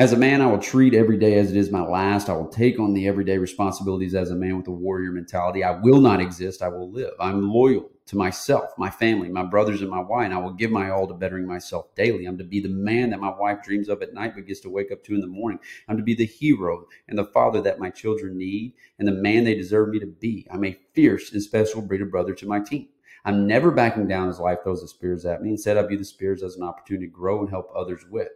[0.00, 2.30] As a man, I will treat every day as it is my last.
[2.30, 5.62] I will take on the everyday responsibilities as a man with a warrior mentality.
[5.62, 6.62] I will not exist.
[6.62, 7.12] I will live.
[7.20, 10.70] I'm loyal to myself, my family, my brothers, and my wife, and I will give
[10.70, 12.24] my all to bettering myself daily.
[12.24, 14.70] I'm to be the man that my wife dreams of at night but gets to
[14.70, 15.58] wake up to in the morning.
[15.86, 19.44] I'm to be the hero and the father that my children need and the man
[19.44, 20.46] they deserve me to be.
[20.50, 22.88] I'm a fierce and special breed of brother to my team.
[23.26, 25.50] I'm never backing down as life throws the spears at me.
[25.50, 28.30] Instead, I view the spears as an opportunity to grow and help others with.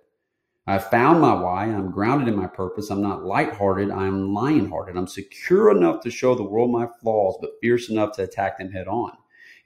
[0.66, 1.64] I found my why.
[1.64, 2.88] I'm grounded in my purpose.
[2.88, 3.90] I'm not lighthearted.
[3.90, 4.96] I'm lionhearted.
[4.96, 8.72] I'm secure enough to show the world my flaws, but fierce enough to attack them
[8.72, 9.12] head on.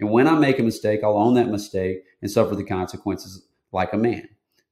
[0.00, 3.92] And when I make a mistake, I'll own that mistake and suffer the consequences like
[3.92, 4.28] a man.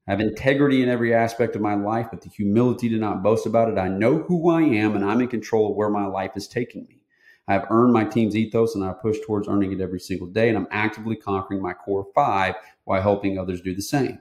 [0.08, 3.46] I have integrity in every aspect of my life, but the humility to not boast
[3.46, 3.78] about it.
[3.78, 6.86] I know who I am and I'm in control of where my life is taking
[6.88, 7.00] me.
[7.48, 10.48] I have earned my team's ethos and I push towards earning it every single day.
[10.48, 12.54] And I'm actively conquering my core five
[12.84, 14.20] while helping others do the same.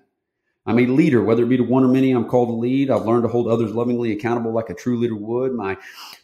[0.67, 2.89] I'm a leader, whether it be to one or many, I'm called to lead.
[2.89, 5.53] I've learned to hold others lovingly accountable like a true leader would.
[5.53, 5.77] My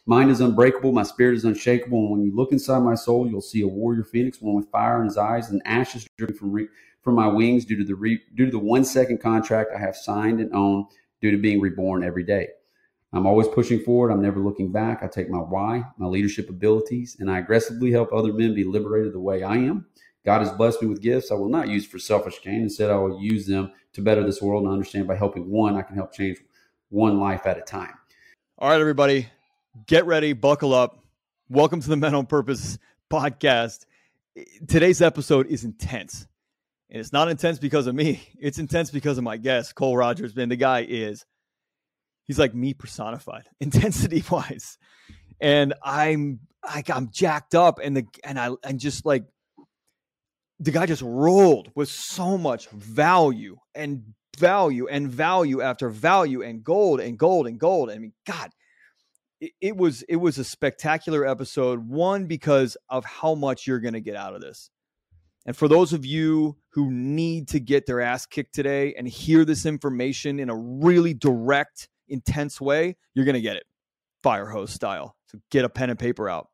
[0.07, 1.99] mind is unbreakable, my spirit is unshakable.
[1.99, 4.99] And when you look inside my soul, you'll see a warrior phoenix, one with fire
[4.99, 6.69] in his eyes and ashes dripping from, re-
[7.03, 9.95] from my wings due to the re- due to the one second contract I have
[9.95, 10.87] signed and owned
[11.21, 12.47] due to being reborn every day.
[13.13, 14.11] I'm always pushing forward.
[14.11, 15.03] I'm never looking back.
[15.03, 19.13] I take my why, my leadership abilities, and I aggressively help other men be liberated
[19.13, 19.85] the way I am.
[20.25, 22.61] God has blessed me with gifts I will not use for selfish gain.
[22.61, 25.81] Instead, I will use them to better this world and understand by helping one, I
[25.81, 26.37] can help change
[26.89, 27.93] one life at a time.
[28.57, 29.27] All right, everybody,
[29.87, 31.03] get ready, buckle up.
[31.49, 32.77] Welcome to the Men on Purpose
[33.11, 33.85] podcast.
[34.67, 36.25] Today's episode is intense.
[36.89, 38.27] And it's not intense because of me.
[38.39, 40.35] It's intense because of my guest, Cole Rogers.
[40.35, 41.25] Man, the guy is,
[42.25, 44.77] he's like me personified, intensity wise.
[45.41, 49.23] And I'm like, I'm jacked up and the, and I, and just like
[50.61, 54.03] the guy just rolled with so much value and
[54.37, 57.89] value and value after value and gold and gold and gold.
[57.89, 58.51] I mean, God,
[59.39, 61.89] it, it was it was a spectacular episode.
[61.89, 64.69] One because of how much you're going to get out of this,
[65.47, 69.43] and for those of you who need to get their ass kicked today and hear
[69.43, 73.63] this information in a really direct, intense way, you're going to get it,
[74.21, 75.15] fire hose style.
[75.25, 76.49] So get a pen and paper out.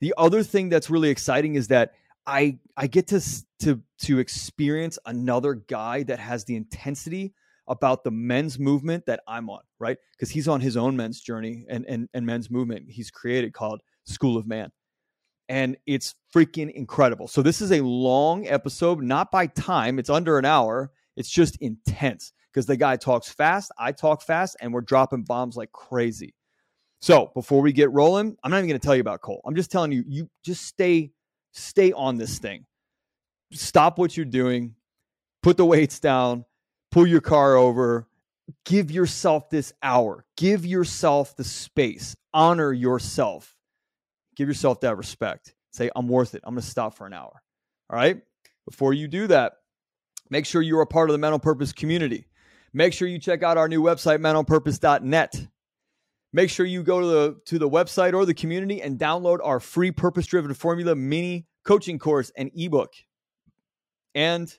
[0.00, 1.92] The other thing that's really exciting is that
[2.26, 3.22] I I get to
[3.60, 7.34] to to experience another guy that has the intensity
[7.66, 9.96] about the men's movement that I'm on, right?
[10.12, 13.80] Because he's on his own men's journey and, and and men's movement he's created called
[14.04, 14.70] School of Man.
[15.48, 17.28] And it's freaking incredible.
[17.28, 20.90] So this is a long episode, not by time, it's under an hour.
[21.16, 25.56] It's just intense because the guy talks fast, I talk fast, and we're dropping bombs
[25.56, 26.34] like crazy.
[27.02, 29.42] So before we get rolling, I'm not even going to tell you about Cole.
[29.44, 31.12] I'm just telling you, you just stay
[31.54, 32.66] stay on this thing.
[33.52, 34.74] Stop what you're doing,
[35.42, 36.44] put the weights down,
[36.90, 38.06] pull your car over,
[38.64, 43.56] give yourself this hour, give yourself the space, honor yourself,
[44.36, 45.54] give yourself that respect.
[45.72, 46.42] Say, I'm worth it.
[46.44, 47.42] I'm going to stop for an hour.
[47.90, 48.20] All right.
[48.68, 49.54] Before you do that,
[50.30, 52.26] make sure you're a part of the Men on Purpose community.
[52.72, 55.46] Make sure you check out our new website, menonpurpose.net.
[56.34, 59.60] Make sure you go to the to the website or the community and download our
[59.60, 62.92] free purpose driven formula mini coaching course and ebook.
[64.16, 64.52] And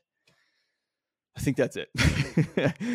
[1.35, 1.89] I think that's it.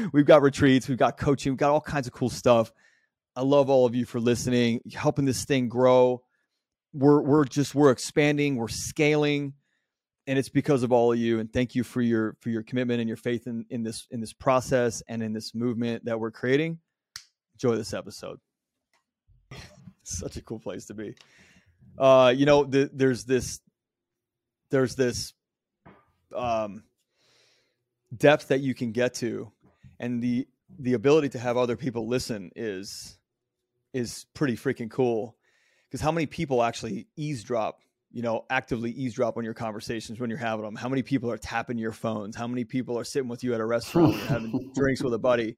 [0.15, 2.73] we've got retreats, we've got coaching, we've got all kinds of cool stuff.
[3.37, 6.23] I love all of you for listening, helping this thing grow.
[6.95, 9.53] We're we're just we're expanding, we're scaling,
[10.27, 11.39] and it's because of all of you.
[11.39, 14.21] And thank you for your for your commitment and your faith in in this in
[14.21, 16.79] this process and in this movement that we're creating.
[17.57, 18.41] Enjoy this episode.
[20.19, 21.15] Such a cool place to be.
[21.99, 23.61] Uh, you know, the, there's this,
[24.71, 25.35] there's this,
[26.35, 26.85] um,
[28.17, 29.51] depth that you can get to,
[29.99, 30.47] and the
[30.79, 33.19] the ability to have other people listen is
[33.93, 35.37] is pretty freaking cool.
[35.89, 37.81] Because how many people actually eavesdrop
[38.13, 40.75] you know, actively eavesdrop on your conversations when you're having them?
[40.75, 42.37] How many people are tapping your phones?
[42.37, 45.57] How many people are sitting with you at a restaurant having drinks with a buddy?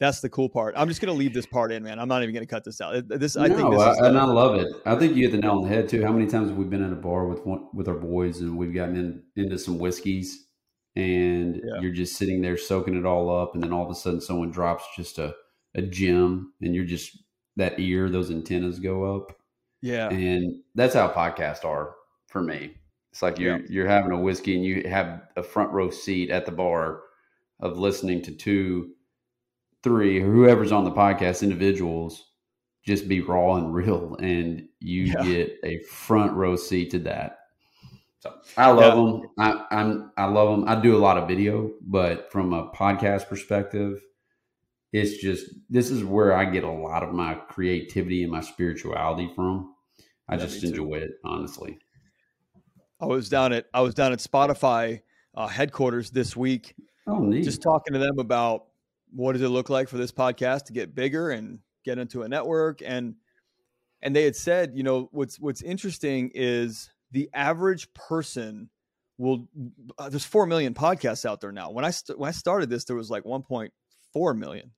[0.00, 0.74] That's the cool part.
[0.78, 1.98] I'm just going to leave this part in, man.
[1.98, 3.06] I'm not even going to cut this out.
[3.06, 4.72] This, I think, this I, and I love it.
[4.86, 6.02] I think you hit the nail on the head too.
[6.02, 8.56] How many times have we been in a bar with one, with our boys and
[8.56, 10.46] we've gotten in, into some whiskeys,
[10.96, 11.80] and yeah.
[11.82, 14.50] you're just sitting there soaking it all up, and then all of a sudden someone
[14.50, 15.34] drops just a
[15.74, 17.22] a gem, and you're just
[17.56, 19.36] that ear, those antennas go up.
[19.82, 21.94] Yeah, and that's how podcasts are
[22.26, 22.74] for me.
[23.12, 23.66] It's like you're yeah.
[23.68, 27.02] you're having a whiskey and you have a front row seat at the bar
[27.60, 28.94] of listening to two
[29.82, 32.24] three, whoever's on the podcast, individuals,
[32.84, 35.22] just be raw and real, and you yeah.
[35.22, 37.38] get a front row seat to that.
[38.20, 38.98] So I love
[39.38, 39.48] yeah.
[39.48, 39.66] them.
[39.70, 40.68] I, I'm I love them.
[40.68, 44.02] I do a lot of video, but from a podcast perspective,
[44.92, 49.30] it's just this is where I get a lot of my creativity and my spirituality
[49.34, 49.74] from.
[50.28, 51.78] I yeah, just enjoy it, honestly.
[53.00, 55.00] I was down at I was down at Spotify
[55.34, 56.74] uh, headquarters this week.
[57.06, 57.44] Oh, neat.
[57.44, 58.66] Just talking to them about
[59.12, 62.28] what does it look like for this podcast to get bigger and get into a
[62.28, 63.14] network and
[64.02, 68.70] and they had said, you know, what's what's interesting is the average person
[69.18, 69.46] will.
[69.98, 71.70] Uh, there's four million podcasts out there now.
[71.70, 74.70] When I st- when I started this, there was like 1.4 million.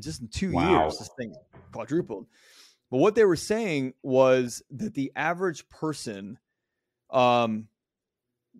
[0.00, 0.82] Just in two wow.
[0.82, 1.34] years, this thing
[1.72, 2.26] quadrupled.
[2.90, 6.38] But what they were saying was that the average person
[7.10, 7.68] um,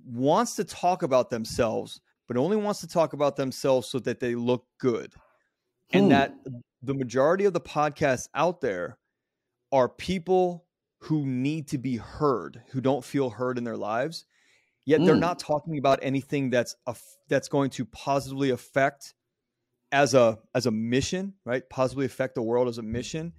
[0.06, 4.35] wants to talk about themselves, but only wants to talk about themselves so that they
[4.35, 5.12] look good.
[5.93, 5.99] Hmm.
[5.99, 6.35] And that
[6.82, 8.99] the majority of the podcasts out there
[9.73, 10.67] are people
[11.00, 14.25] who need to be heard, who don't feel heard in their lives.
[14.87, 15.06] Yet mm.
[15.06, 16.94] they're not talking about anything that's a,
[17.29, 19.15] that's going to positively affect
[19.93, 21.62] as a as a mission, right?
[21.69, 23.32] Positively affect the world as a mission.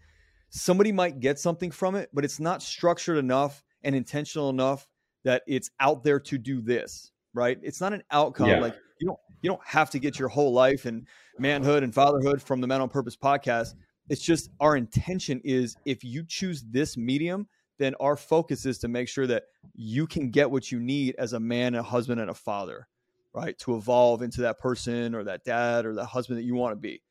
[0.50, 4.88] Somebody might get something from it, but it's not structured enough and intentional enough
[5.24, 7.60] that it's out there to do this, right?
[7.62, 8.60] It's not an outcome yeah.
[8.60, 11.06] like you don't you don't have to get your whole life and
[11.38, 13.76] manhood and fatherhood from the Men on Purpose podcast.
[14.10, 17.48] It's just our intention is if you choose this medium,
[17.78, 19.44] then our focus is to make sure that
[19.76, 22.88] you can get what you need as a man, a husband, and a father,
[23.34, 23.58] right?
[23.60, 26.80] To evolve into that person or that dad or that husband that you want to
[26.80, 27.02] be.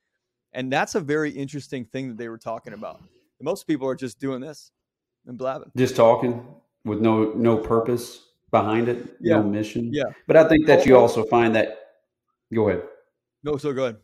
[0.52, 3.02] And that's a very interesting thing that they were talking about.
[3.42, 4.70] Most people are just doing this
[5.26, 5.70] and blabbing.
[5.76, 6.46] Just talking
[6.84, 9.36] with no no purpose behind it, yeah.
[9.36, 9.90] no mission.
[9.92, 10.04] Yeah.
[10.26, 11.78] But I think that you also find that
[12.52, 12.82] go ahead.
[13.42, 13.96] No, so go ahead.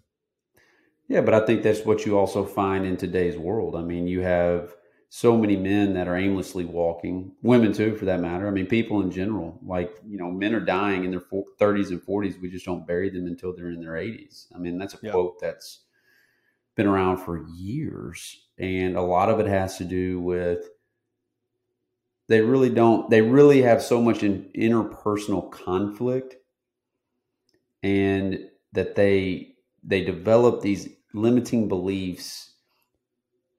[1.09, 3.75] Yeah, but I think that's what you also find in today's world.
[3.75, 4.75] I mean, you have
[5.09, 8.47] so many men that are aimlessly walking, women too, for that matter.
[8.47, 12.01] I mean, people in general, like, you know, men are dying in their 30s and
[12.01, 12.41] 40s.
[12.41, 14.47] We just don't bury them until they're in their 80s.
[14.55, 15.11] I mean, that's a yeah.
[15.11, 15.81] quote that's
[16.77, 18.47] been around for years.
[18.59, 20.69] And a lot of it has to do with
[22.31, 26.37] they really don't, they really have so much in interpersonal conflict
[27.83, 28.39] and
[28.73, 32.55] that they, they develop these limiting beliefs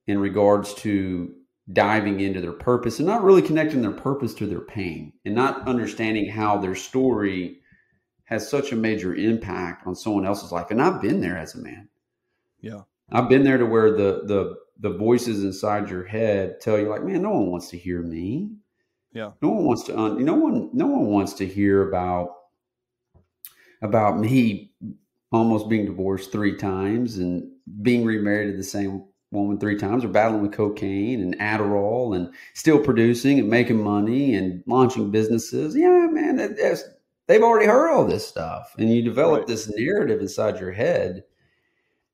[0.08, 1.36] in regards to
[1.74, 5.68] diving into their purpose and not really connecting their purpose to their pain and not
[5.68, 7.60] understanding how their story
[8.24, 10.72] has such a major impact on someone else's life.
[10.72, 11.90] And I've been there as a man.
[12.62, 12.84] Yeah.
[13.12, 17.04] I've been there to where the the the voices inside your head tell you like,
[17.04, 18.56] man, no one wants to hear me.
[19.14, 19.32] Yeah.
[19.42, 22.30] No one wants to uh, no one no one wants to hear about
[23.82, 24.72] about me
[25.32, 27.50] almost being divorced three times and
[27.82, 32.34] being remarried to the same woman three times or battling with cocaine and Adderall and
[32.54, 35.76] still producing and making money and launching businesses.
[35.76, 36.36] Yeah, man,
[37.28, 38.76] they've already heard all this stuff.
[38.78, 39.48] And you develop right.
[39.48, 41.24] this narrative inside your head.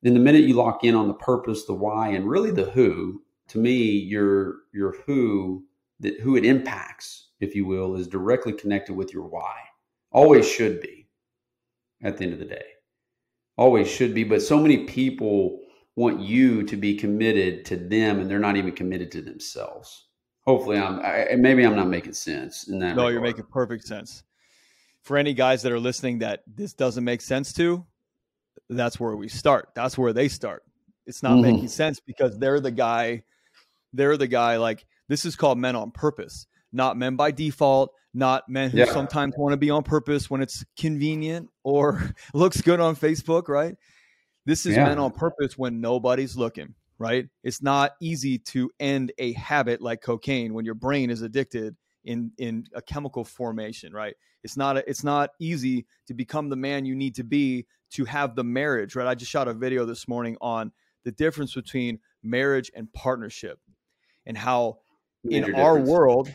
[0.02, 3.22] Then the minute you lock in on the purpose, the why, and really the who,
[3.48, 5.64] to me, your your who
[6.00, 9.56] that who it impacts, if you will, is directly connected with your why.
[10.10, 11.08] Always should be
[12.02, 12.64] at the end of the day
[13.58, 15.60] always should be, but so many people
[15.96, 20.06] want you to be committed to them and they're not even committed to themselves.
[20.46, 22.96] Hopefully I'm I, maybe I'm not making sense in that.
[22.96, 23.12] No, regard.
[23.12, 24.22] you're making perfect sense.
[25.02, 27.84] For any guys that are listening that this doesn't make sense to,
[28.70, 29.70] that's where we start.
[29.74, 30.62] That's where they start.
[31.06, 31.52] It's not mm-hmm.
[31.52, 33.24] making sense because they're the guy
[33.92, 38.48] they're the guy like this is called men on purpose, not men by default, not
[38.48, 38.86] men who yeah.
[38.86, 43.76] sometimes want to be on purpose when it's convenient or looks good on Facebook, right?
[44.44, 44.84] This is yeah.
[44.84, 47.26] men on purpose when nobody's looking, right?
[47.42, 52.32] It's not easy to end a habit like cocaine when your brain is addicted in
[52.38, 54.14] in a chemical formation, right?
[54.42, 58.04] It's not a, it's not easy to become the man you need to be to
[58.04, 59.06] have the marriage, right?
[59.06, 60.72] I just shot a video this morning on
[61.04, 63.58] the difference between marriage and partnership
[64.26, 64.78] and how
[65.24, 65.64] Major in difference.
[65.64, 66.34] our world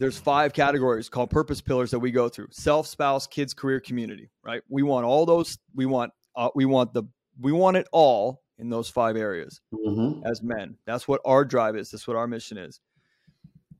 [0.00, 4.30] there's five categories called purpose pillars that we go through self spouse kids career community
[4.42, 7.04] right we want all those we want uh, we want the
[7.38, 10.26] we want it all in those five areas mm-hmm.
[10.26, 12.80] as men that's what our drive is that's what our mission is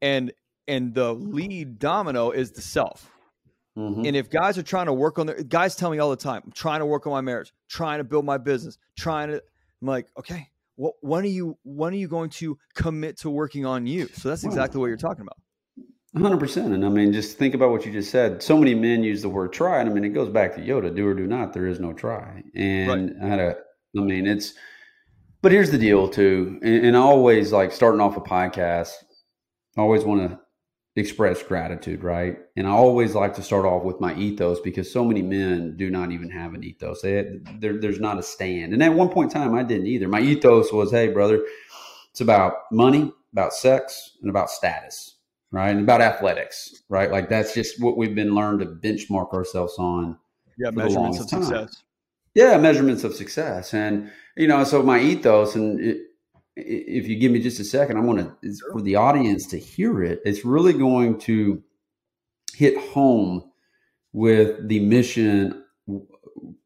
[0.00, 0.32] and
[0.68, 3.10] and the lead domino is the self
[3.76, 4.04] mm-hmm.
[4.04, 6.42] and if guys are trying to work on their guys tell me all the time
[6.44, 9.42] i'm trying to work on my marriage trying to build my business trying to
[9.80, 10.48] i'm like okay
[11.02, 14.44] when are you when are you going to commit to working on you so that's
[14.44, 15.36] exactly what you're talking about
[16.18, 16.74] hundred percent.
[16.74, 18.42] And I mean, just think about what you just said.
[18.42, 19.80] So many men use the word try.
[19.80, 21.52] And I mean, it goes back to Yoda, do or do not.
[21.52, 22.42] There is no try.
[22.54, 23.22] And right.
[23.22, 23.56] I had a,
[23.96, 24.54] I mean, it's,
[25.42, 26.58] but here's the deal too.
[26.62, 28.92] And, and I always like starting off a podcast,
[29.76, 30.39] I always want to
[30.96, 32.38] express gratitude, right?
[32.56, 35.88] And I always like to start off with my ethos because so many men do
[35.88, 37.02] not even have an ethos.
[37.02, 38.72] They, there's not a stand.
[38.72, 40.08] And at one point in time, I didn't either.
[40.08, 41.44] My ethos was, hey, brother,
[42.10, 45.16] it's about money, about sex, and about status,
[45.52, 45.70] right?
[45.70, 47.10] And about athletics, right?
[47.10, 50.18] Like that's just what we've been learned to benchmark ourselves on.
[50.58, 51.44] Yeah, measurements of time.
[51.44, 51.82] success.
[52.34, 53.72] Yeah, measurements of success.
[53.74, 55.98] And, you know, so my ethos, and it,
[56.66, 60.02] if you give me just a second, I want to, for the audience to hear
[60.02, 61.62] it, it's really going to
[62.54, 63.50] hit home
[64.12, 65.64] with the mission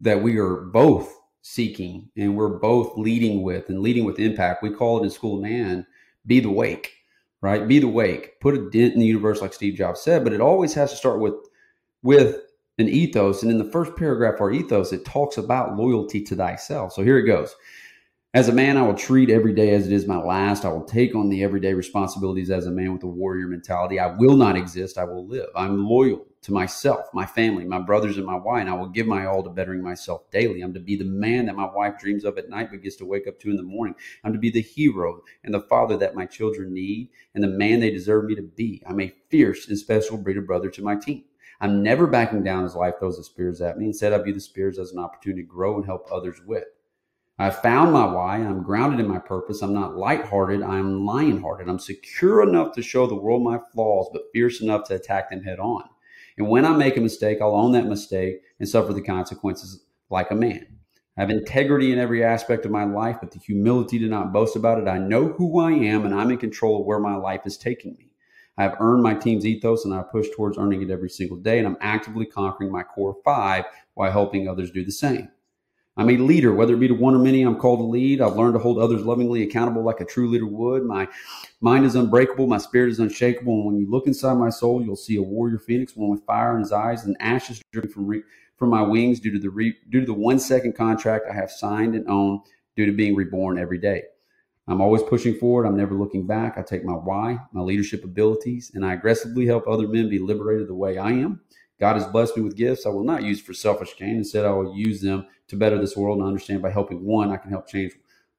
[0.01, 4.63] that we are both seeking and we're both leading with and leading with impact.
[4.63, 5.87] We call it in School of Man,
[6.27, 6.93] be the wake,
[7.41, 7.69] right?
[7.69, 8.41] Be the wake.
[8.41, 10.97] Put a dent in the universe, like Steve Jobs said, but it always has to
[10.97, 11.35] start with
[12.03, 12.41] with
[12.79, 13.43] an ethos.
[13.43, 16.93] And in the first paragraph, our ethos, it talks about loyalty to thyself.
[16.93, 17.55] So here it goes.
[18.35, 20.65] As a man, I will treat every day as it is my last.
[20.65, 24.01] I will take on the everyday responsibilities as a man with a warrior mentality.
[24.01, 24.99] I will not exist.
[24.99, 25.51] I will live.
[25.55, 29.07] I'm loyal to myself, my family, my brothers, and my wife, and I will give
[29.07, 30.63] my all to bettering myself daily.
[30.63, 33.07] I'm to be the man that my wife dreams of at night but gets to
[33.07, 33.95] wake up to in the morning.
[34.25, 37.79] I'm to be the hero and the father that my children need and the man
[37.79, 38.83] they deserve me to be.
[38.85, 41.23] I'm a fierce and special breed of brother to my team.
[41.61, 43.87] I'm never backing down as life throws the spears at me.
[43.87, 46.65] Instead, I view the spears as an opportunity to grow and help others with.
[47.37, 48.37] I found my why.
[48.37, 49.61] I'm grounded in my purpose.
[49.61, 50.63] I'm not lighthearted.
[50.63, 51.69] I'm lion-hearted.
[51.69, 55.43] I'm secure enough to show the world my flaws, but fierce enough to attack them
[55.43, 55.85] head on.
[56.39, 60.31] And when I make a mistake, I'll own that mistake and suffer the consequences like
[60.31, 60.67] a man.
[61.17, 64.57] I have integrity in every aspect of my life, but the humility to not boast
[64.57, 64.89] about it.
[64.89, 67.95] I know who I am and I'm in control of where my life is taking
[67.95, 68.11] me.
[68.57, 71.59] I have earned my team's ethos and I push towards earning it every single day.
[71.59, 73.65] And I'm actively conquering my core five
[73.95, 75.29] while helping others do the same.
[75.97, 78.21] I'm a leader, whether it be to one or many, I'm called to lead.
[78.21, 80.85] I've learned to hold others lovingly accountable like a true leader would.
[80.85, 81.09] My
[81.61, 82.49] mind is unbreakable.
[82.49, 83.55] My spirit is unshakable.
[83.55, 86.55] And when you look inside my soul, you'll see a warrior phoenix, one with fire
[86.57, 88.25] in his eyes and ashes dripping from, re-
[88.57, 91.51] from my wings due to the re- due to the one second contract I have
[91.51, 92.41] signed and own
[92.77, 94.03] due to being reborn every day.
[94.67, 95.67] I'm always pushing forward.
[95.67, 96.59] I'm never looking back.
[96.59, 100.69] I take my why, my leadership abilities, and I aggressively help other men be liberated
[100.69, 101.41] the way I am.
[101.79, 104.17] God has blessed me with gifts I will not use for selfish gain.
[104.17, 107.37] Instead, I will use them to better this world and understand by helping one, I
[107.37, 107.93] can help change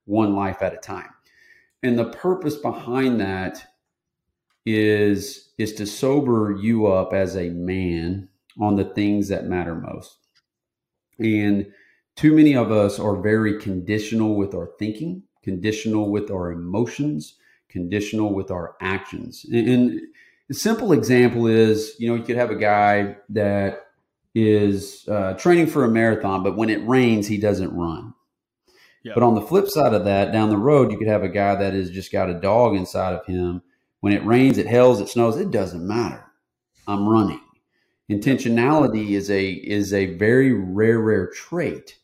[0.06, 1.10] one life at a time.
[1.84, 3.64] And the purpose behind that
[4.66, 8.28] is is to sober you up as a man
[8.60, 10.18] on the things that matter most.
[11.20, 11.72] And
[12.16, 17.36] too many of us are very conditional with our thinking, conditional with our emotions,
[17.70, 19.46] conditional with our actions.
[19.52, 20.02] And, and
[20.50, 23.85] a simple example is, you know, you could have a guy that
[24.36, 28.14] is uh, training for a marathon, but when it rains, he doesn't run.
[29.04, 29.16] Yep.
[29.16, 31.56] But on the flip side of that, down the road, you could have a guy
[31.56, 33.62] that has just got a dog inside of him.
[34.02, 36.26] When it rains, it hails, it snows, it doesn't matter.
[36.88, 37.40] I'm running.
[38.12, 41.98] Intentionality is a is a very rare, rare trait.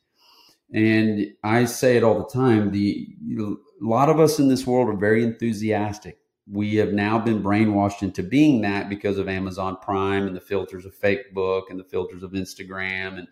[0.73, 2.71] And I say it all the time.
[2.71, 3.07] The
[3.39, 8.01] a lot of us in this world are very enthusiastic we have now been brainwashed
[8.01, 11.83] into being that because of Amazon Prime and the filters of fake book and the
[11.83, 13.17] filters of Instagram.
[13.17, 13.27] And,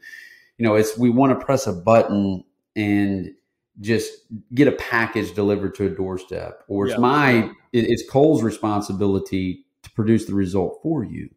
[0.58, 2.44] you know, it's we want to press a button
[2.75, 3.34] and
[3.82, 4.12] just
[4.54, 6.63] get a package delivered to a doorstep.
[6.68, 7.00] Or it's yeah.
[7.00, 11.30] my, it's Cole's responsibility to produce the result for you.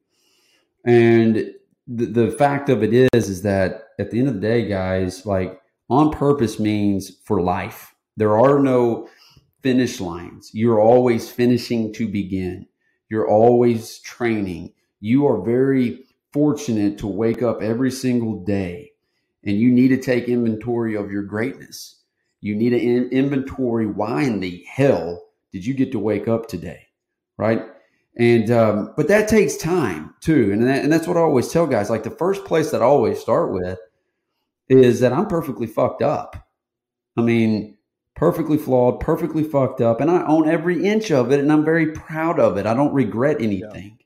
[0.84, 1.54] And
[1.86, 5.24] the, the fact of it is, is that at the end of the day, guys,
[5.26, 7.94] like on purpose means for life.
[8.16, 9.08] There are no,
[9.62, 10.50] finish lines.
[10.52, 12.66] You're always finishing to begin.
[13.08, 14.72] You're always training.
[15.00, 18.92] You are very fortunate to wake up every single day
[19.44, 22.00] and you need to take inventory of your greatness.
[22.40, 26.88] You need an inventory why in the hell did you get to wake up today?
[27.36, 27.62] Right.
[28.16, 30.52] And, um, but that takes time too.
[30.52, 31.90] And, that, and that's what I always tell guys.
[31.90, 33.78] Like the first place that I always start with
[34.68, 36.48] is that I'm perfectly fucked up.
[37.16, 37.76] I mean,
[38.14, 41.92] perfectly flawed, perfectly fucked up, and I own every inch of it, and I'm very
[41.92, 42.66] proud of it.
[42.66, 43.96] I don't regret anything.
[43.98, 44.02] Yeah.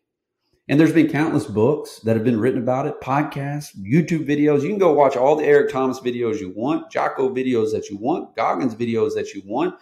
[0.68, 4.62] And there's been countless books that have been written about it, podcasts, YouTube videos.
[4.62, 7.96] You can go watch all the Eric Thomas videos you want, Jocko videos that you
[7.98, 9.76] want, Goggins videos that you want.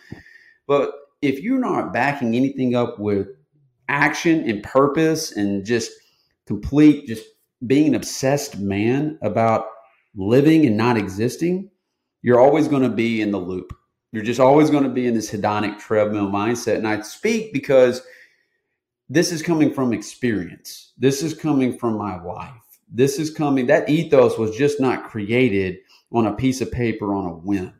[0.66, 3.28] But if you're not backing anything up with
[3.88, 5.90] action and purpose and just
[6.46, 7.24] complete, just
[7.66, 9.66] being an obsessed man about
[10.14, 11.70] living and not existing,
[12.20, 13.72] you're always going to be in the loop
[14.14, 16.76] you're just always going to be in this hedonic treadmill mindset.
[16.76, 18.02] And I speak because
[19.08, 20.92] this is coming from experience.
[20.96, 22.52] This is coming from my life.
[22.88, 25.78] This is coming, that ethos was just not created
[26.12, 27.74] on a piece of paper on a whim.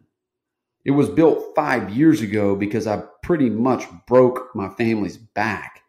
[0.85, 5.83] It was built five years ago because I pretty much broke my family's back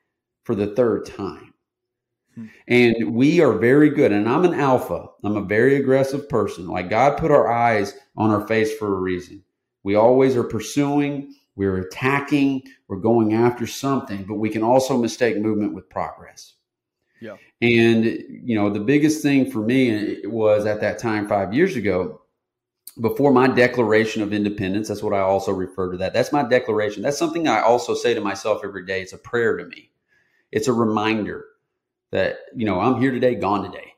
[0.43, 1.55] for the third time.
[2.35, 2.45] Hmm.
[2.67, 4.11] And we are very good.
[4.11, 5.07] And I'm an alpha.
[5.23, 6.67] I'm a very aggressive person.
[6.67, 9.43] Like God put our eyes on our face for a reason.
[9.85, 15.37] We always are pursuing, we're attacking, we're going after something, but we can also mistake
[15.37, 16.55] movement with progress.
[17.21, 17.37] Yeah.
[17.61, 21.75] And, you know, the biggest thing for me uh, was at that time, five years
[21.75, 22.21] ago,
[22.99, 26.15] before my declaration of independence, that's what I also refer to that.
[26.15, 27.03] That's my declaration.
[27.03, 29.03] That's something I also say to myself every day.
[29.03, 29.91] It's a prayer to me.
[30.51, 31.45] It's a reminder
[32.09, 33.93] that, you know, I'm here today, gone today.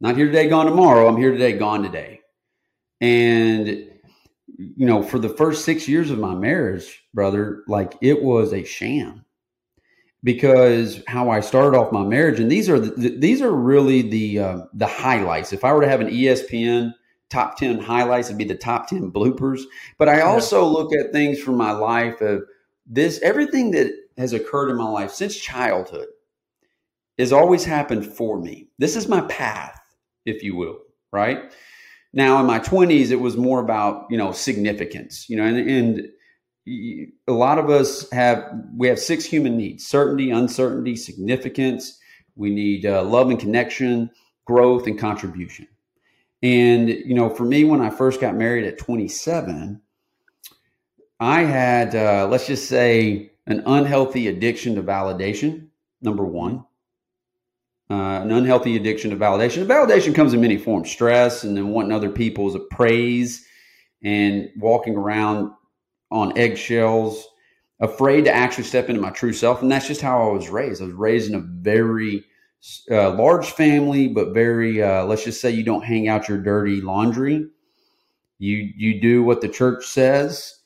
[0.00, 1.08] Not here today, gone tomorrow.
[1.08, 2.20] I'm here today, gone today.
[3.00, 3.90] And,
[4.58, 8.64] you know, for the first six years of my marriage, brother, like it was a
[8.64, 9.24] sham
[10.24, 14.38] because how I started off my marriage, and these are the, these are really the
[14.38, 15.52] uh, the highlights.
[15.52, 16.92] If I were to have an ESPN
[17.30, 19.62] top ten highlights, it'd be the top ten bloopers.
[19.98, 22.42] But I also look at things from my life of
[22.86, 26.08] this everything that has occurred in my life since childhood
[27.18, 28.68] has always happened for me.
[28.78, 29.78] This is my path,
[30.24, 30.78] if you will,
[31.12, 31.52] right?
[32.12, 36.08] Now in my 20s it was more about, you know, significance, you know, and, and
[37.28, 38.44] a lot of us have
[38.76, 41.98] we have six human needs: certainty, uncertainty, significance.
[42.34, 44.10] We need uh, love and connection,
[44.44, 45.68] growth, and contribution.
[46.42, 49.80] And you know, for me, when I first got married at 27,
[51.20, 55.68] I had uh, let's just say an unhealthy addiction to validation.
[56.02, 56.64] Number one,
[57.90, 59.66] uh, an unhealthy addiction to validation.
[59.66, 63.46] validation comes in many forms: stress, and then wanting other people's praise,
[64.02, 65.50] and walking around
[66.10, 67.26] on eggshells,
[67.80, 69.62] afraid to actually step into my true self.
[69.62, 70.80] And that's just how I was raised.
[70.80, 72.24] I was raised in a very
[72.90, 76.80] uh, large family, but very, uh, let's just say you don't hang out your dirty
[76.80, 77.46] laundry.
[78.38, 80.58] You, you do what the church says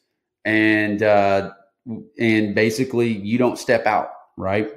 [0.44, 1.52] and, uh,
[2.18, 4.10] and basically you don't step out.
[4.36, 4.70] Right.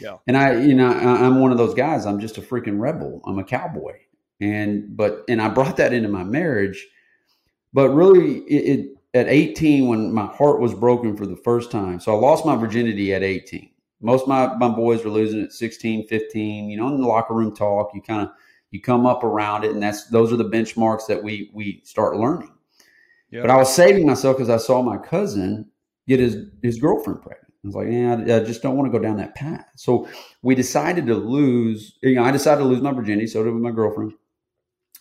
[0.00, 0.16] Yeah.
[0.26, 2.06] And I, you know, I, I'm one of those guys.
[2.06, 3.20] I'm just a freaking rebel.
[3.24, 3.96] I'm a cowboy.
[4.40, 6.86] And, but, and I brought that into my marriage,
[7.72, 11.98] but really it, it at 18 when my heart was broken for the first time.
[12.00, 13.70] So I lost my virginity at 18.
[14.00, 16.70] Most of my, my boys were losing at 16, 15.
[16.70, 18.30] You know, in the locker room talk, you kind of
[18.70, 22.16] you come up around it, and that's those are the benchmarks that we we start
[22.16, 22.52] learning.
[23.30, 23.42] Yep.
[23.42, 25.70] But I was saving myself because I saw my cousin
[26.06, 27.47] get his his girlfriend pregnant.
[27.68, 29.66] Was like, yeah, I, I just don't want to go down that path.
[29.76, 30.08] So
[30.42, 31.96] we decided to lose.
[32.02, 33.26] You know, I decided to lose my virginity.
[33.26, 34.12] So did my girlfriend.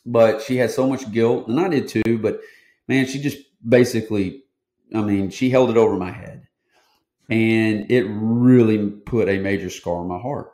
[0.06, 2.18] But she had so much guilt, and I did too.
[2.20, 2.40] But
[2.88, 4.44] man, she just basically,
[4.94, 6.48] I mean, she held it over my head.
[7.30, 10.52] And it really put a major scar on my heart.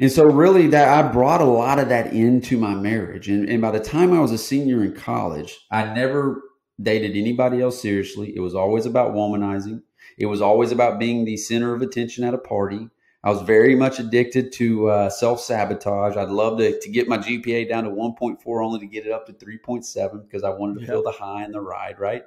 [0.00, 3.28] And so, really, that I brought a lot of that into my marriage.
[3.28, 6.42] And, and by the time I was a senior in college, I never
[6.80, 8.34] dated anybody else seriously.
[8.34, 9.82] It was always about womanizing,
[10.18, 12.88] it was always about being the center of attention at a party.
[13.24, 16.16] I was very much addicted to uh, self sabotage.
[16.16, 19.26] I'd love to, to get my GPA down to 1.4 only to get it up
[19.26, 20.90] to 3.7 because I wanted to yep.
[20.90, 22.24] feel the high and the ride, right?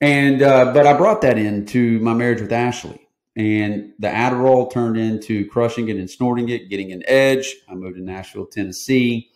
[0.00, 3.00] And, uh, but I brought that into my marriage with Ashley.
[3.36, 7.54] And the Adderall turned into crushing it and snorting it, getting an edge.
[7.68, 9.30] I moved to Nashville, Tennessee.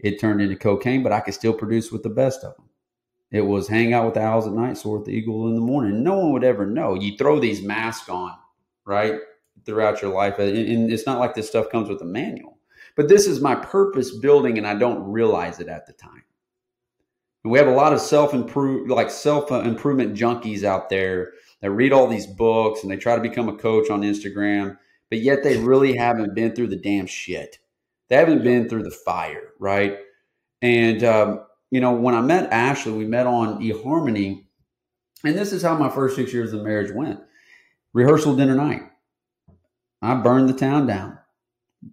[0.00, 2.65] It turned into cocaine, but I could still produce with the best of them.
[3.30, 5.60] It was hang out with the owls at night, soar with the eagle in the
[5.60, 6.02] morning.
[6.02, 6.94] No one would ever know.
[6.94, 8.32] You throw these masks on,
[8.84, 9.18] right?
[9.64, 10.38] throughout your life.
[10.38, 12.58] And it's not like this stuff comes with a manual,
[12.94, 16.22] but this is my purpose building, and I don't realize it at the time.
[17.44, 21.92] We have a lot of self improve, like self improvement junkies out there that read
[21.92, 24.76] all these books and they try to become a coach on Instagram,
[25.10, 27.58] but yet they really haven't been through the damn shit.
[28.08, 29.98] They haven't been through the fire, right?
[30.60, 34.44] And um, you know, when I met Ashley, we met on eHarmony,
[35.24, 37.20] and this is how my first six years of marriage went.
[37.92, 38.82] Rehearsal dinner night.
[40.02, 41.18] I burned the town down.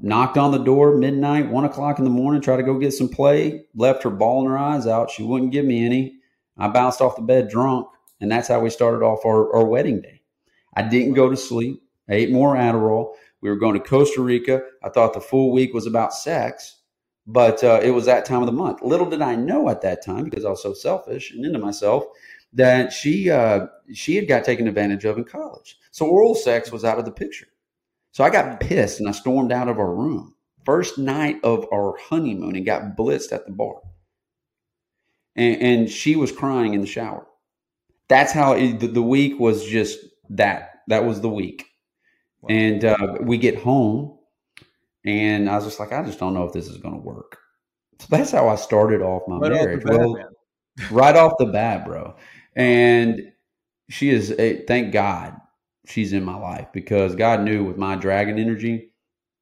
[0.01, 3.09] Knocked on the door midnight, one o'clock in the morning, tried to go get some
[3.09, 3.65] play.
[3.75, 5.11] Left her bawling her eyes out.
[5.11, 6.17] She wouldn't give me any.
[6.57, 7.87] I bounced off the bed drunk,
[8.19, 10.21] and that's how we started off our, our wedding day.
[10.75, 11.83] I didn't go to sleep.
[12.09, 13.13] I ate more Adderall.
[13.41, 14.61] We were going to Costa Rica.
[14.83, 16.81] I thought the full week was about sex,
[17.25, 18.81] but uh, it was that time of the month.
[18.81, 22.05] Little did I know at that time, because I was so selfish and into myself,
[22.53, 25.77] that she uh, she had got taken advantage of in college.
[25.91, 27.47] So oral sex was out of the picture.
[28.11, 30.35] So I got pissed and I stormed out of our room.
[30.65, 33.81] First night of our honeymoon and got blitzed at the bar.
[35.35, 37.25] And, and she was crying in the shower.
[38.07, 40.81] That's how it, the, the, week was just that.
[40.87, 41.65] That was the week.
[42.41, 42.47] Wow.
[42.55, 44.12] And uh, we get home
[45.05, 47.37] and I was just like, I just don't know if this is going to work.
[47.99, 49.85] So that's how I started off my right marriage.
[49.85, 50.29] Off bat, well,
[50.91, 52.15] right off the bat, bro.
[52.55, 53.31] And
[53.89, 55.39] she is, a, thank God,
[55.85, 58.91] she's in my life because God knew with my dragon energy,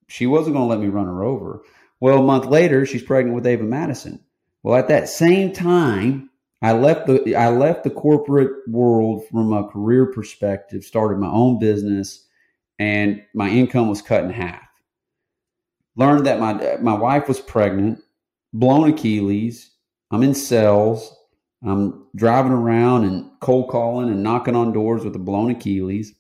[0.07, 1.61] she wasn't going to let me run her over.
[1.99, 4.23] Well, a month later, she's pregnant with Ava Madison.
[4.63, 6.29] Well, at that same time,
[6.61, 11.57] I left the I left the corporate world from a career perspective, started my own
[11.57, 12.27] business,
[12.77, 14.61] and my income was cut in half.
[15.95, 17.99] Learned that my my wife was pregnant,
[18.53, 19.71] blown Achilles.
[20.09, 21.15] I'm in cells.
[21.63, 26.13] I'm driving around and cold calling and knocking on doors with a blown Achilles.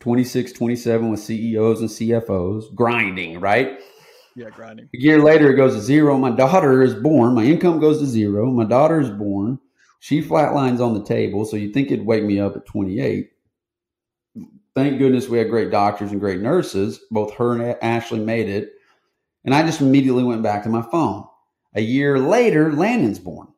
[0.00, 3.80] 26, 27 with CEOs and CFOs, grinding, right?
[4.36, 4.86] Yeah, grinding.
[4.94, 6.16] A year later, it goes to zero.
[6.16, 7.34] My daughter is born.
[7.34, 8.50] My income goes to zero.
[8.52, 9.58] My daughter is born.
[10.00, 11.44] She flatlines on the table.
[11.44, 13.30] So you think it'd wake me up at 28.
[14.78, 17.00] Thank goodness we had great doctors and great nurses.
[17.10, 18.74] Both her and Ashley made it.
[19.44, 21.24] And I just immediately went back to my phone.
[21.74, 23.48] A year later, Landon's born.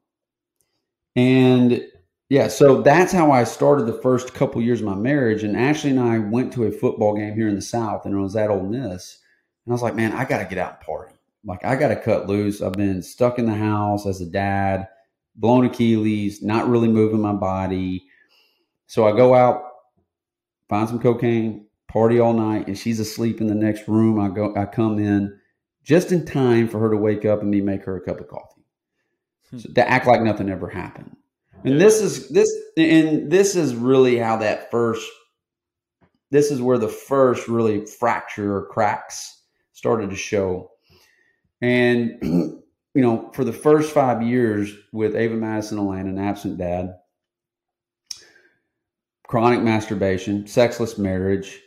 [1.17, 1.85] And
[2.31, 5.45] yeah, so that's how I started the first couple years of my marriage.
[5.45, 8.19] And Ashley and I went to a football game here in the South, and it
[8.19, 9.19] was at Ole Miss.
[9.67, 11.17] And I was like, man, I got to get out and party.
[11.45, 12.63] Like, I got to cut loose.
[12.63, 14.89] I've been stuck in the house as a dad,
[15.37, 18.07] blown Achilles, not really moving my body.
[18.87, 19.65] So I go out,
[20.71, 24.19] find some cocaine, party all night, and she's asleep in the next room.
[24.19, 25.39] I go, I come in
[25.83, 28.29] just in time for her to wake up and me make her a cup of
[28.29, 28.65] coffee.
[29.51, 29.59] Hmm.
[29.59, 31.17] So to act like nothing ever happened.
[31.65, 35.07] And this is this and this is really how that first
[36.31, 40.71] this is where the first really fracture or cracks started to show.
[41.61, 46.95] And you know, for the first five years with Ava Madison and an absent dad,
[49.31, 51.61] chronic masturbation, sexless marriage.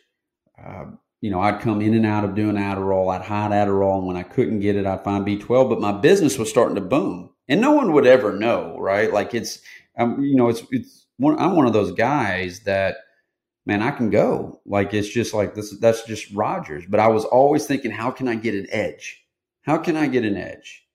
[0.61, 0.83] Uh,
[1.21, 3.15] you know, I'd come in and out of doing Adderall.
[3.15, 5.69] I'd hide Adderall, and when I couldn't get it, I'd find B12.
[5.69, 9.13] But my business was starting to boom, and no one would ever know, right?
[9.13, 9.61] Like it's
[9.97, 12.97] I'm, you know, it's it's one, I'm one of those guys that
[13.65, 14.59] man, I can go.
[14.65, 15.73] Like it's just like this.
[15.79, 16.83] That's just Rogers.
[16.85, 19.23] But I was always thinking, how can I get an edge?
[19.61, 20.85] How can I get an edge?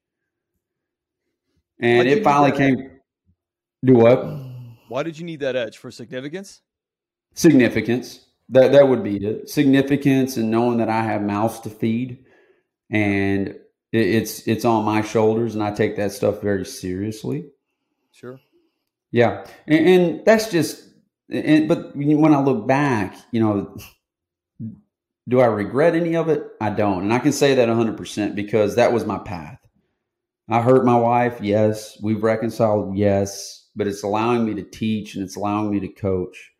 [1.81, 3.00] And it finally came.
[3.83, 4.47] Do what?
[4.88, 6.62] Why did you need that edge for significance?
[7.35, 8.24] Significance.
[8.48, 9.51] That that would be it.
[9.51, 12.24] Significance and knowing that I have mouths to feed,
[12.90, 13.59] and it,
[13.92, 17.51] it's it's on my shoulders, and I take that stuff very seriously.
[18.12, 18.40] Sure.
[19.11, 20.85] Yeah, and, and that's just.
[21.31, 23.77] And, but when I look back, you know,
[25.29, 26.42] do I regret any of it?
[26.59, 29.59] I don't, and I can say that 100 percent because that was my path.
[30.48, 31.98] I hurt my wife, yes.
[32.03, 33.67] We've reconciled, yes.
[33.79, 36.53] But it's allowing me to teach and it's allowing me to coach.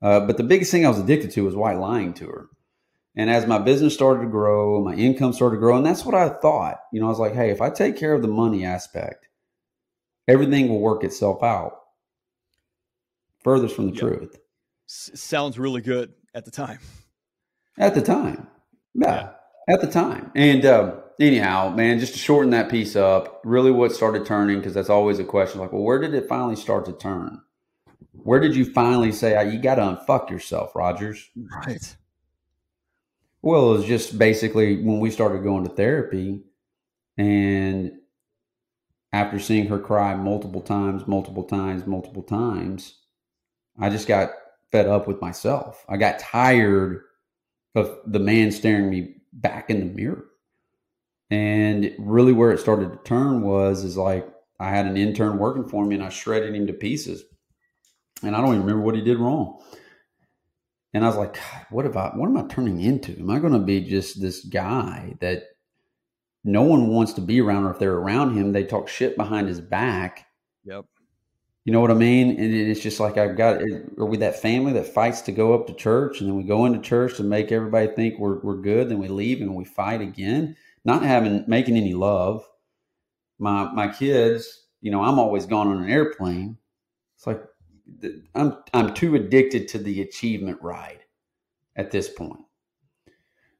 [0.00, 2.48] Uh, but the biggest thing I was addicted to was white lying to her.
[3.14, 6.14] And as my business started to grow, my income started to grow, and that's what
[6.14, 6.80] I thought.
[6.92, 9.28] You know, I was like, hey, if I take care of the money aspect,
[10.26, 11.82] everything will work itself out
[13.42, 14.38] furthest from the truth.
[14.88, 16.78] S- sounds really good at the time.
[17.78, 18.46] At the time.
[18.94, 19.30] Yeah.
[19.68, 19.74] yeah.
[19.74, 20.30] At the time.
[20.34, 24.74] And uh, anyhow, man, just to shorten that piece up, really what started turning, because
[24.74, 27.40] that's always a question like, well, where did it finally start to turn?
[28.12, 31.30] Where did you finally say, oh, you got to unfuck yourself, Rogers?
[31.36, 31.96] Right.
[33.42, 36.42] Well, it was just basically when we started going to therapy
[37.18, 37.92] and
[39.12, 43.00] after seeing her cry multiple times, multiple times, multiple times,
[43.78, 44.30] I just got
[44.70, 45.84] fed up with myself.
[45.88, 47.02] I got tired
[47.74, 50.26] of the man staring me back in the mirror.
[51.32, 54.28] And really where it started to turn was is like
[54.60, 57.24] I had an intern working for me and I shredded him to pieces.
[58.22, 59.64] And I don't even remember what he did wrong.
[60.92, 61.38] And I was like,
[61.70, 63.18] what if I what am I turning into?
[63.18, 65.44] Am I gonna be just this guy that
[66.44, 69.48] no one wants to be around or if they're around him, they talk shit behind
[69.48, 70.26] his back.
[70.66, 70.84] Yep.
[71.64, 72.30] You know what I mean?
[72.30, 73.62] And it's just like I've got.
[73.96, 76.66] Are we that family that fights to go up to church, and then we go
[76.66, 80.02] into church to make everybody think we're we're good, then we leave and we fight
[80.02, 82.44] again, not having making any love.
[83.38, 86.56] My my kids, you know, I'm always gone on an airplane.
[87.16, 87.42] It's like
[88.34, 91.00] I'm I'm too addicted to the achievement ride
[91.76, 92.44] at this point.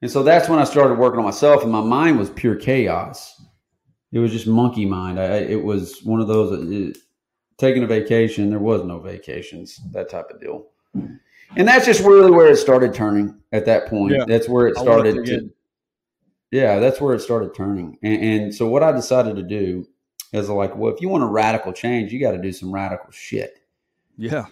[0.00, 3.40] And so that's when I started working on myself, and my mind was pure chaos.
[4.10, 5.18] It was just monkey mind.
[5.18, 6.70] I, it was one of those.
[6.72, 6.98] It,
[7.58, 8.50] taking a vacation.
[8.50, 10.66] There was no vacations, that type of deal.
[10.94, 14.14] And that's just really where it started turning at that point.
[14.14, 14.24] Yeah.
[14.26, 15.50] That's where it started to,
[16.52, 17.98] yeah, that's where it started turning.
[18.02, 19.86] And, and, so what I decided to do
[20.32, 23.10] is like, well, if you want a radical change, you got to do some radical
[23.10, 23.58] shit.
[24.18, 24.46] Yeah.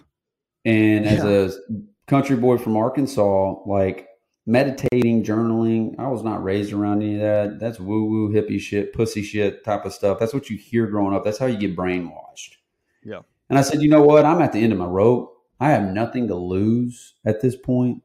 [0.65, 1.77] And as yeah.
[1.77, 4.07] a country boy from Arkansas, like
[4.47, 7.59] meditating, journaling, I was not raised around any of that.
[7.59, 10.17] That's woo woo hippie shit, pussy shit type of stuff.
[10.19, 11.23] That's what you hear growing up.
[11.23, 12.55] That's how you get brainwashed.
[13.03, 13.21] Yeah.
[13.49, 14.25] And I said, you know what?
[14.25, 15.37] I'm at the end of my rope.
[15.59, 18.01] I have nothing to lose at this point,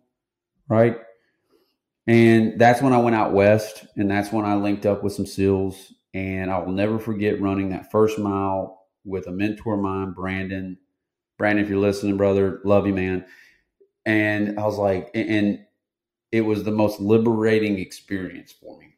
[0.69, 0.99] right?
[2.07, 5.27] And that's when I went out west, and that's when I linked up with some
[5.27, 5.93] SEALs.
[6.15, 10.79] And I will never forget running that first mile with a mentor of mine, Brandon.
[11.39, 13.27] Brandon, if you're listening, brother, love you, man.
[14.07, 15.59] And I was like, and
[16.33, 18.95] it was the most liberating experience for me.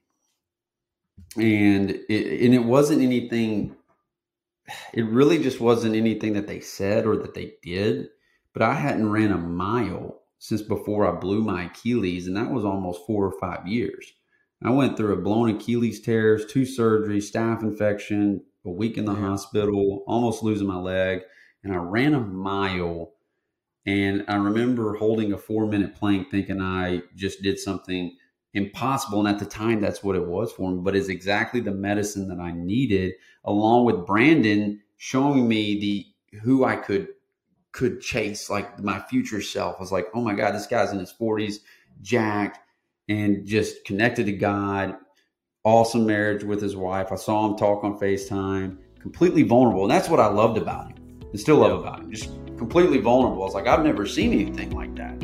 [1.37, 3.75] And it, and it wasn't anything,
[4.93, 8.09] it really just wasn't anything that they said or that they did.
[8.53, 12.65] But I hadn't ran a mile since before I blew my Achilles, and that was
[12.65, 14.13] almost four or five years.
[14.63, 19.15] I went through a blown Achilles tears, two surgeries, staph infection, a week in the
[19.15, 19.21] yeah.
[19.21, 21.21] hospital, almost losing my leg,
[21.63, 23.13] and I ran a mile.
[23.87, 28.17] And I remember holding a four minute plank, thinking I just did something
[28.53, 29.21] impossible.
[29.21, 30.81] And at the time, that's what it was for me.
[30.83, 36.65] But it's exactly the medicine that I needed, along with Brandon showing me the who
[36.65, 37.09] I could
[37.79, 39.77] could chase, like my future self.
[39.77, 41.61] I was like, oh my God, this guy's in his 40s,
[42.03, 42.59] jacked,
[43.09, 44.97] and just connected to God.
[45.63, 47.13] Awesome marriage with his wife.
[47.13, 49.85] I saw him talk on FaceTime, completely vulnerable.
[49.85, 52.11] And that's what I loved about him and still love about him.
[52.11, 53.43] Just completely vulnerable.
[53.43, 55.18] I was like, I've never seen anything like that.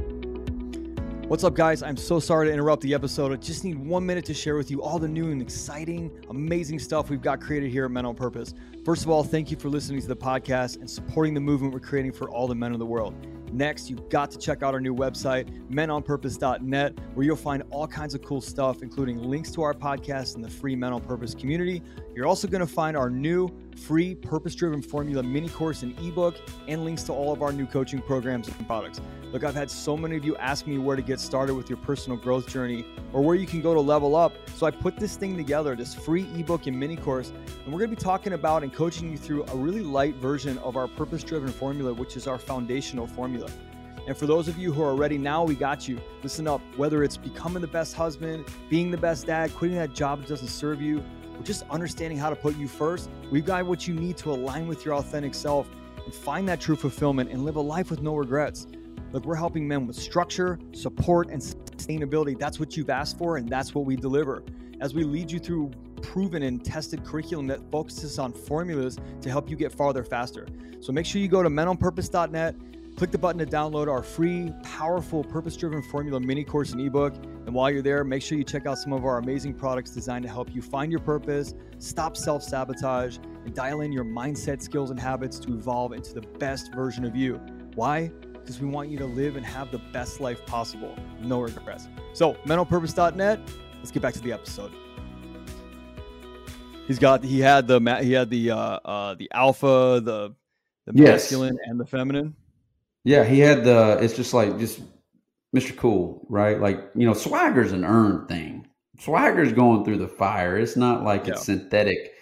[1.26, 1.82] What's up, guys?
[1.82, 3.32] I'm so sorry to interrupt the episode.
[3.32, 6.78] I just need one minute to share with you all the new and exciting, amazing
[6.78, 8.52] stuff we've got created here at Men on Purpose.
[8.84, 11.80] First of all, thank you for listening to the podcast and supporting the movement we're
[11.80, 13.14] creating for all the men of the world.
[13.54, 18.14] Next, you've got to check out our new website, menonpurpose.net, where you'll find all kinds
[18.14, 21.82] of cool stuff, including links to our podcast and the free Men on Purpose community.
[22.14, 26.36] You're also going to find our new free purpose driven formula mini course and ebook,
[26.68, 29.00] and links to all of our new coaching programs and products.
[29.34, 31.76] Look, I've had so many of you ask me where to get started with your
[31.78, 34.32] personal growth journey or where you can go to level up.
[34.54, 37.30] So I put this thing together, this free ebook and mini course,
[37.64, 40.56] and we're going to be talking about and coaching you through a really light version
[40.58, 43.50] of our purpose driven formula, which is our foundational formula.
[44.06, 46.00] And for those of you who are ready now, we got you.
[46.22, 50.20] Listen up, whether it's becoming the best husband, being the best dad, quitting that job
[50.20, 51.02] that doesn't serve you,
[51.36, 54.68] or just understanding how to put you first, we've got what you need to align
[54.68, 55.66] with your authentic self
[56.04, 58.68] and find that true fulfillment and live a life with no regrets.
[59.14, 62.36] Look, we're helping men with structure, support, and sustainability.
[62.36, 64.42] That's what you've asked for, and that's what we deliver.
[64.80, 65.70] As we lead you through
[66.02, 70.48] proven and tested curriculum that focuses on formulas to help you get farther faster.
[70.80, 72.56] So make sure you go to menonpurpose.net,
[72.96, 77.14] click the button to download our free, powerful, purpose driven formula mini course and ebook.
[77.46, 80.24] And while you're there, make sure you check out some of our amazing products designed
[80.24, 84.90] to help you find your purpose, stop self sabotage, and dial in your mindset, skills,
[84.90, 87.40] and habits to evolve into the best version of you.
[87.76, 88.10] Why?
[88.44, 90.94] Because we want you to live and have the best life possible.
[91.22, 91.88] No regrets.
[92.12, 93.40] So, menonpurpose.net.
[93.78, 94.70] Let's get back to the episode.
[96.86, 100.34] He's got he had the he had the uh, uh the alpha, the
[100.84, 101.08] the yes.
[101.08, 102.34] masculine and the feminine.
[103.04, 104.80] Yeah, he had the it's just like just
[105.56, 105.74] Mr.
[105.74, 106.60] Cool, right?
[106.60, 108.68] Like, you know, swagger's an earned thing.
[108.98, 110.58] Swagger's going through the fire.
[110.58, 111.32] It's not like yeah.
[111.32, 112.12] it's synthetic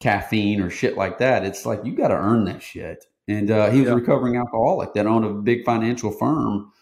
[0.00, 1.44] caffeine or shit like that.
[1.44, 3.92] It's like you got to earn that shit and uh, he was yeah.
[3.92, 6.72] a recovering alcoholic that owned a big financial firm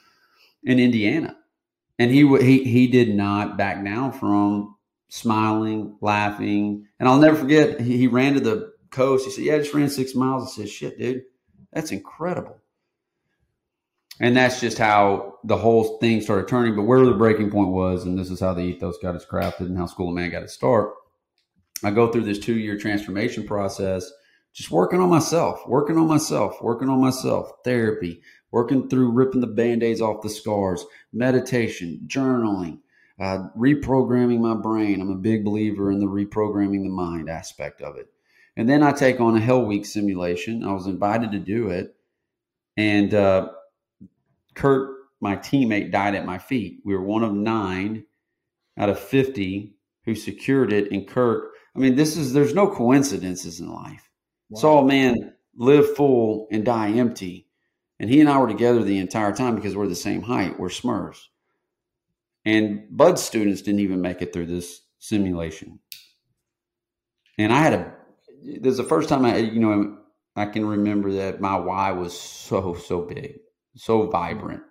[0.62, 1.36] in Indiana,
[1.98, 4.76] and he he he did not back down from
[5.08, 7.80] smiling, laughing, and I'll never forget.
[7.80, 9.26] He, he ran to the coast.
[9.26, 11.22] He said, "Yeah, I just ran six miles." I said, "Shit, dude,
[11.72, 12.58] that's incredible."
[14.20, 16.74] And that's just how the whole thing started turning.
[16.74, 19.66] But where the breaking point was, and this is how the ethos got its crafted,
[19.66, 20.94] and how School of Man got its start.
[21.84, 24.10] I go through this two year transformation process
[24.58, 29.46] just working on myself, working on myself, working on myself, therapy, working through ripping the
[29.46, 32.80] band aids off the scars, meditation, journaling,
[33.20, 35.00] uh, reprogramming my brain.
[35.00, 38.08] I'm a big believer in the reprogramming the mind aspect of it.
[38.56, 40.64] And then I take on a Hell Week simulation.
[40.64, 41.94] I was invited to do it.
[42.76, 43.50] And uh,
[44.56, 44.90] Kurt,
[45.20, 46.80] my teammate, died at my feet.
[46.84, 48.06] We were one of nine
[48.76, 50.90] out of 50 who secured it.
[50.90, 54.07] And Kurt, I mean, this is, there's no coincidences in life
[54.50, 54.60] Wow.
[54.60, 57.46] Saw a man live full and die empty.
[58.00, 60.58] And he and I were together the entire time because we're the same height.
[60.58, 61.24] We're Smurfs.
[62.44, 65.80] And BUD/S students didn't even make it through this simulation.
[67.36, 67.94] And I had a,
[68.42, 69.98] this is the first time I, you know,
[70.36, 73.40] I can remember that my why was so, so big,
[73.74, 74.62] so vibrant.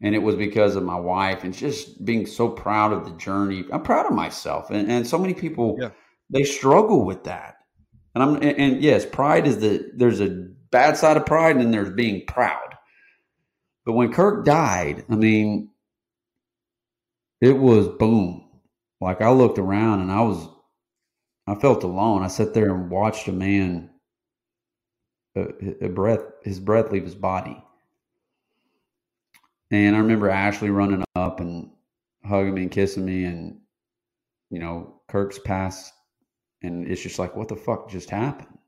[0.00, 3.64] And it was because of my wife and just being so proud of the journey.
[3.70, 4.70] I'm proud of myself.
[4.70, 5.90] And, and so many people, yeah.
[6.30, 7.56] they struggle with that.
[8.14, 10.28] And I'm and, and yes, pride is the there's a
[10.70, 12.76] bad side of pride and there's being proud.
[13.84, 15.70] But when Kirk died, I mean,
[17.40, 18.48] it was boom.
[19.00, 20.48] Like I looked around and I was,
[21.48, 22.22] I felt alone.
[22.22, 23.90] I sat there and watched a man,
[25.34, 27.62] a, a breath, his breath leave his body.
[29.72, 31.70] And I remember Ashley running up and
[32.24, 33.58] hugging me and kissing me, and
[34.50, 35.92] you know, Kirk's passed,
[36.62, 38.58] and it's just like, what the fuck just happened?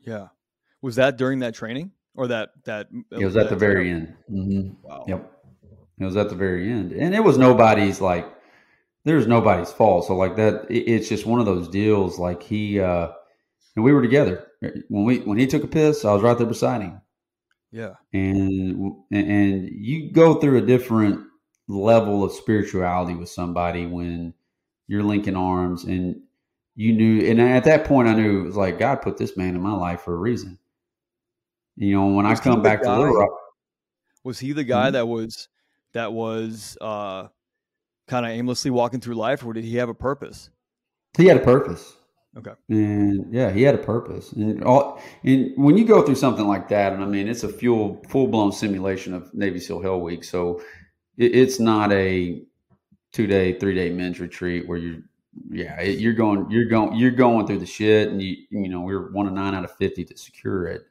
[0.00, 0.28] Yeah,
[0.82, 2.88] was that during that training or that that?
[3.10, 4.14] It was at the very end.
[4.30, 4.72] Mm-hmm.
[4.82, 5.04] Wow.
[5.06, 5.32] Yep.
[5.98, 8.26] It was at the very end, and it was nobody's like,
[9.04, 10.06] there's nobody's fault.
[10.06, 12.18] So like that, it, it's just one of those deals.
[12.18, 13.08] Like he, uh
[13.76, 14.46] and we were together
[14.88, 16.04] when we when he took a piss.
[16.04, 17.00] I was right there beside him.
[17.70, 21.26] Yeah, and and you go through a different
[21.68, 24.34] level of spirituality with somebody when
[24.88, 26.22] you're linking arms and
[26.80, 29.54] you knew and at that point i knew it was like god put this man
[29.54, 30.58] in my life for a reason.
[31.76, 33.38] You know when was i come back guy, to little rock
[34.24, 34.94] was he the guy mm-hmm.
[34.94, 35.48] that was
[35.92, 37.28] that was uh
[38.08, 40.48] kind of aimlessly walking through life or did he have a purpose?
[41.18, 41.96] He had a purpose.
[42.38, 42.52] Okay.
[42.70, 44.32] And yeah he had a purpose.
[44.32, 47.48] And all and when you go through something like that and i mean it's a
[47.50, 50.62] full full-blown simulation of navy seal hell week so
[51.18, 52.42] it, it's not a
[53.12, 55.02] two day, three day men's retreat where you're,
[55.50, 58.94] yeah, you're going, you're going, you're going through the shit, and you, you know, we
[58.94, 60.82] are one of nine out of fifty to secure it.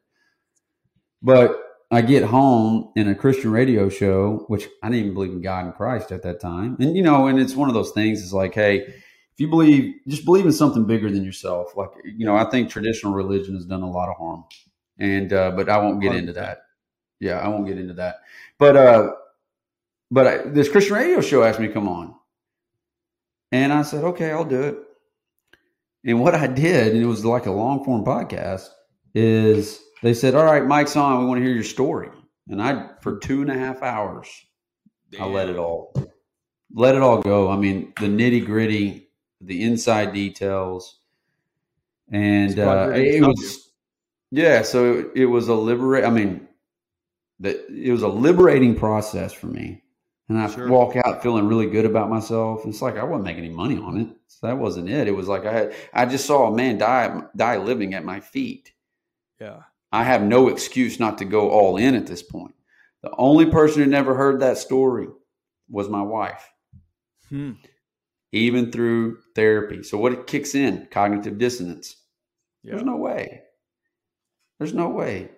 [1.21, 5.41] But I get home in a Christian radio show, which I didn't even believe in
[5.41, 8.21] God and Christ at that time, and you know, and it's one of those things.
[8.21, 11.75] It's like, hey, if you believe, just believe in something bigger than yourself.
[11.75, 14.45] Like, you know, I think traditional religion has done a lot of harm,
[14.97, 16.63] and uh, but I won't get into that.
[17.19, 18.17] Yeah, I won't get into that.
[18.58, 19.12] But uh,
[20.12, 22.15] but I, this Christian radio show asked me to come on.
[23.51, 24.77] And I said, okay, I'll do it.
[26.05, 28.67] And what I did, and it was like a long form podcast,
[29.13, 31.19] is they said, all right, Mike's on.
[31.19, 32.09] We want to hear your story.
[32.47, 34.27] And I, for two and a half hours,
[35.12, 35.23] Damn.
[35.23, 35.93] I let it all,
[36.73, 37.49] let it all go.
[37.49, 39.09] I mean, the nitty gritty,
[39.41, 40.99] the inside details.
[42.12, 43.71] And uh, it was,
[44.31, 46.47] yeah, so it, it was a liberate, I mean,
[47.39, 49.83] that it was a liberating process for me
[50.29, 50.69] and I sure.
[50.69, 52.61] walk out feeling really good about myself.
[52.65, 54.07] It's like I wasn't making any money on it.
[54.27, 55.07] So that wasn't it.
[55.07, 58.19] It was like I had I just saw a man die die living at my
[58.19, 58.71] feet.
[59.41, 59.63] Yeah.
[59.91, 62.53] I have no excuse not to go all in at this point.
[63.01, 65.07] The only person who never heard that story
[65.67, 66.47] was my wife.
[67.29, 67.53] Hmm.
[68.31, 69.81] Even through therapy.
[69.81, 70.87] So what it kicks in?
[70.91, 71.95] Cognitive dissonance.
[72.61, 72.73] Yeah.
[72.73, 73.41] There's no way.
[74.59, 75.29] There's no way.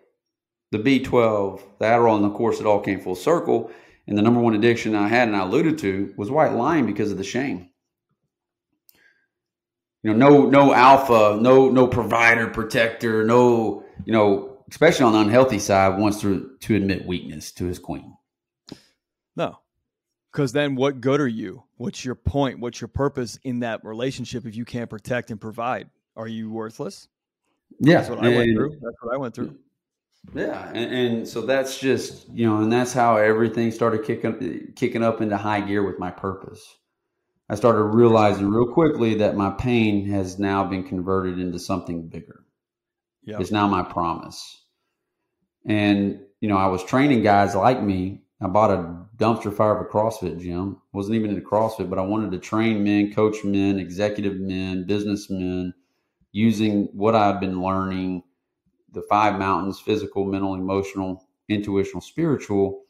[0.71, 3.71] The B12, the Adderall, and of course it all came full circle
[4.07, 7.11] and the number one addiction I had and I alluded to was white lying because
[7.11, 7.69] of the shame.
[10.03, 15.19] You know, no no alpha, no no provider, protector, no, you know, especially on the
[15.19, 18.15] unhealthy side, wants to to admit weakness to his queen.
[19.35, 19.59] No.
[20.31, 21.63] Because then what good are you?
[21.77, 22.59] What's your point?
[22.59, 25.89] What's your purpose in that relationship if you can't protect and provide?
[26.15, 27.07] Are you worthless?
[27.79, 27.97] Yeah.
[27.97, 28.79] That's what I went through.
[28.81, 29.55] That's what I went through.
[30.33, 35.03] Yeah, and, and, so that's just you know, and that's how everything started kicking kicking
[35.03, 36.63] up into high gear with my purpose.
[37.49, 42.45] I started realizing real quickly that my pain has now been converted into something bigger.
[43.23, 44.63] Yeah, it's now my promise.
[45.65, 48.21] And you know, I was training guys like me.
[48.41, 50.81] I bought a dumpster fire of a CrossFit gym.
[50.93, 55.73] wasn't even into CrossFit, but I wanted to train men, coach men, executive men, businessmen,
[56.31, 58.23] using what I've been learning
[58.93, 62.83] the five mountains physical, mental, emotional, intuitional, spiritual.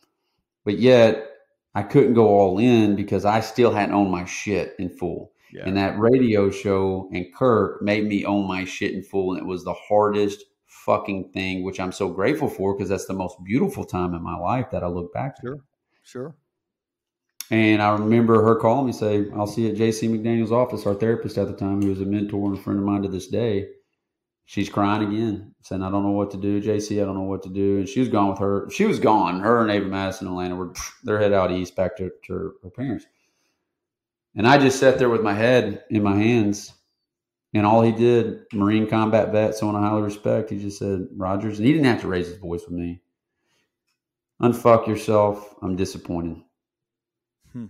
[0.63, 1.27] But yet
[1.73, 5.31] I couldn't go all in because I still hadn't owned my shit in full.
[5.53, 5.63] Yeah.
[5.65, 9.33] And that radio show and Kirk made me own my shit in full.
[9.33, 13.13] And it was the hardest fucking thing, which I'm so grateful for because that's the
[13.13, 15.41] most beautiful time in my life that I look back to.
[15.41, 15.63] Sure.
[16.03, 16.35] Sure.
[17.51, 20.95] And I remember her calling me, say, I'll see you at JC McDaniel's office, our
[20.95, 23.27] therapist at the time, who was a mentor and a friend of mine to this
[23.27, 23.67] day
[24.45, 27.43] she's crying again, saying, I don't know what to do, JC, I don't know what
[27.43, 27.77] to do.
[27.77, 28.69] And she was gone with her.
[28.69, 29.39] She was gone.
[29.39, 30.73] Her and Ava Madison and Atlanta were,
[31.03, 33.05] they're head out east back to, to her, her parents.
[34.35, 36.73] And I just sat there with my head in my hands.
[37.53, 41.57] And all he did, Marine combat vet, someone I highly respect, he just said, Rogers,
[41.57, 43.01] and he didn't have to raise his voice with me.
[44.41, 45.53] Unfuck yourself.
[45.61, 46.41] I'm disappointed.
[47.51, 47.65] Hmm.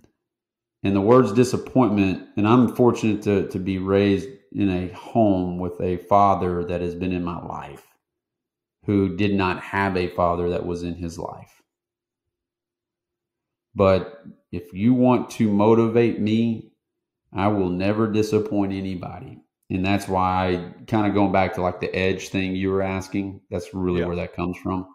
[0.83, 5.79] And the words disappointment, and I'm fortunate to, to be raised in a home with
[5.81, 7.85] a father that has been in my life
[8.85, 11.61] who did not have a father that was in his life.
[13.73, 16.73] But if you want to motivate me,
[17.33, 19.39] I will never disappoint anybody.
[19.69, 22.81] And that's why I kind of going back to like the edge thing you were
[22.81, 23.41] asking.
[23.49, 24.07] That's really yeah.
[24.07, 24.87] where that comes from.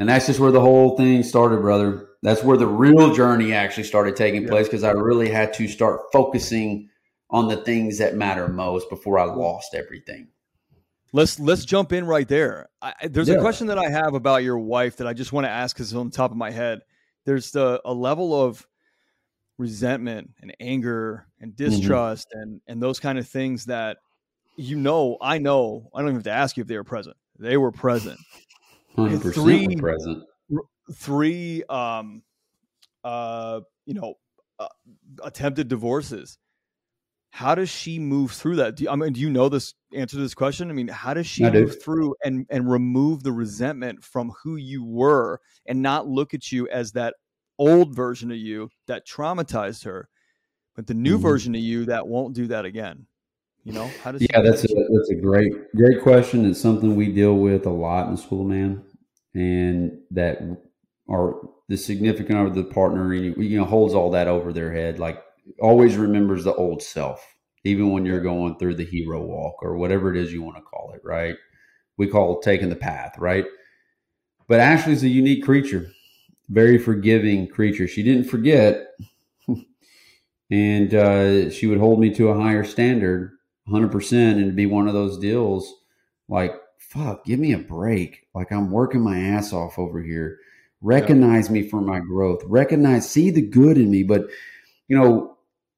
[0.00, 2.08] And that's just where the whole thing started, brother.
[2.22, 4.48] That's where the real journey actually started taking yeah.
[4.48, 6.88] place because I really had to start focusing
[7.34, 10.28] on the things that matter most before I lost everything.
[11.12, 12.68] Let's let's jump in right there.
[12.80, 13.34] I, there's yeah.
[13.34, 15.90] a question that I have about your wife that I just want to ask because
[15.90, 16.80] it's on the top of my head.
[17.24, 18.64] there's the a level of
[19.58, 21.70] resentment and anger and mm-hmm.
[21.70, 22.42] distrust mm-hmm.
[22.42, 23.96] and and those kind of things that
[24.56, 27.16] you know I know I don't even have to ask you if they were present.
[27.36, 28.20] They were present.
[28.96, 30.22] 100% three, present.
[30.92, 32.22] Three um
[33.02, 34.14] uh you know
[34.60, 34.68] uh,
[35.24, 36.38] attempted divorces.
[37.34, 38.76] How does she move through that?
[38.76, 40.70] Do you, I mean, do you know this answer to this question?
[40.70, 41.78] I mean, how does she I move do.
[41.80, 46.68] through and and remove the resentment from who you were and not look at you
[46.68, 47.14] as that
[47.58, 50.08] old version of you that traumatized her,
[50.76, 51.22] but the new mm-hmm.
[51.22, 53.08] version of you that won't do that again?
[53.64, 56.48] You know, how does yeah, that's a, that's a great great question.
[56.48, 58.80] It's something we deal with a lot in School Man,
[59.34, 60.38] and that
[61.08, 61.34] are
[61.68, 65.00] the significant other, the partner, you know, holds all that over their head.
[65.00, 65.20] Like
[65.60, 67.34] always remembers the old self,
[67.64, 70.62] even when you're going through the hero walk or whatever it is you want to
[70.62, 71.00] call it.
[71.04, 71.36] Right?
[71.96, 73.46] We call taking the path, right?
[74.48, 75.90] But Ashley's a unique creature,
[76.48, 77.88] very forgiving creature.
[77.88, 78.88] She didn't forget,
[80.50, 83.34] and uh, she would hold me to a higher standard
[83.68, 85.72] 100% and to be one of those deals
[86.28, 90.38] like fuck give me a break like i'm working my ass off over here
[90.82, 94.26] recognize me for my growth recognize see the good in me but
[94.88, 95.33] you know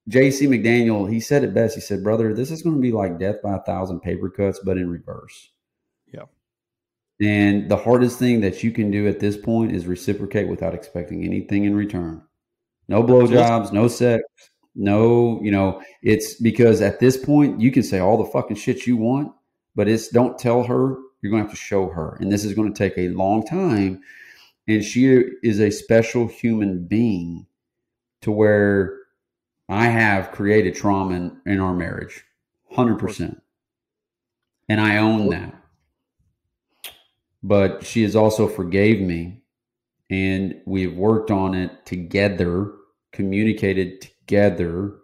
[0.09, 3.19] jc mcdaniel he said it best he said brother this is going to be like
[3.19, 5.51] death by a thousand paper cuts but in reverse
[6.13, 6.25] yeah
[7.21, 11.25] and the hardest thing that you can do at this point is reciprocate without expecting
[11.25, 12.23] anything in return
[12.89, 14.23] no blowjobs no sex
[14.77, 18.87] no, you know, it's because at this point you can say all the fucking shit
[18.87, 19.33] you want,
[19.75, 20.99] but it's don't tell her.
[21.23, 22.19] You're going to have to show her.
[22.21, 24.03] And this is going to take a long time.
[24.69, 25.07] And she
[25.43, 27.47] is a special human being
[28.21, 28.99] to where
[29.69, 32.25] I have created trauma in, in our marriage,
[32.77, 33.41] 100%.
[34.69, 35.55] And I own that.
[37.43, 39.43] But she has also forgave me.
[40.09, 42.73] And we've worked on it together,
[43.13, 44.95] communicated together.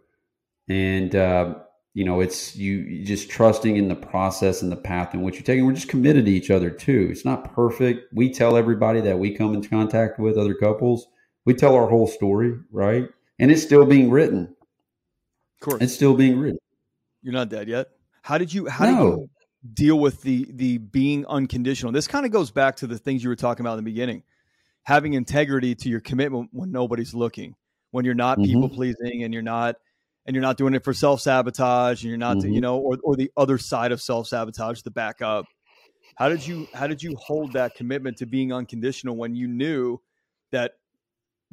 [0.69, 1.55] And uh,
[1.95, 5.43] you know it's you just trusting in the process and the path in which you're
[5.43, 5.67] taking.
[5.67, 7.09] We're just committed to each other too.
[7.11, 8.13] It's not perfect.
[8.15, 11.07] We tell everybody that we come into contact with other couples.
[11.45, 13.09] We tell our whole story right
[13.39, 14.55] and it's still being written.
[15.61, 15.83] Of course.
[15.83, 16.59] It's still being written.
[17.23, 17.89] You're not dead yet.
[18.23, 18.91] How did you how no.
[18.91, 19.31] do you
[19.75, 21.93] deal with the the being unconditional?
[21.93, 24.23] This kind of goes back to the things you were talking about in the beginning.
[24.85, 27.55] Having integrity to your commitment when nobody's looking
[27.93, 28.53] when you're not mm-hmm.
[28.53, 29.77] people pleasing and you're not
[30.27, 32.53] and you're not doing it for self sabotage and you're not mm-hmm.
[32.53, 35.47] you know or or the other side of self sabotage the backup.
[36.17, 40.01] How did you how did you hold that commitment to being unconditional when you knew
[40.51, 40.73] that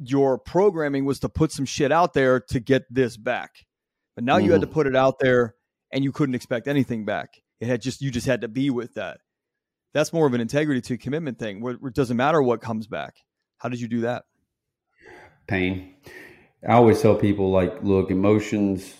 [0.02, 3.66] your programming was to put some shit out there to get this back
[4.14, 4.46] but now mm-hmm.
[4.46, 4.74] you had to mm-hmm.
[4.74, 5.54] put it out there
[5.92, 8.94] and you couldn't expect anything back it had just you just had to be with
[8.94, 9.18] that
[9.92, 12.86] that's more of an integrity to commitment thing where, where it doesn't matter what comes
[12.86, 13.16] back
[13.58, 14.24] how did you do that
[15.46, 15.94] pain
[16.68, 18.94] I always tell people like, look, emotions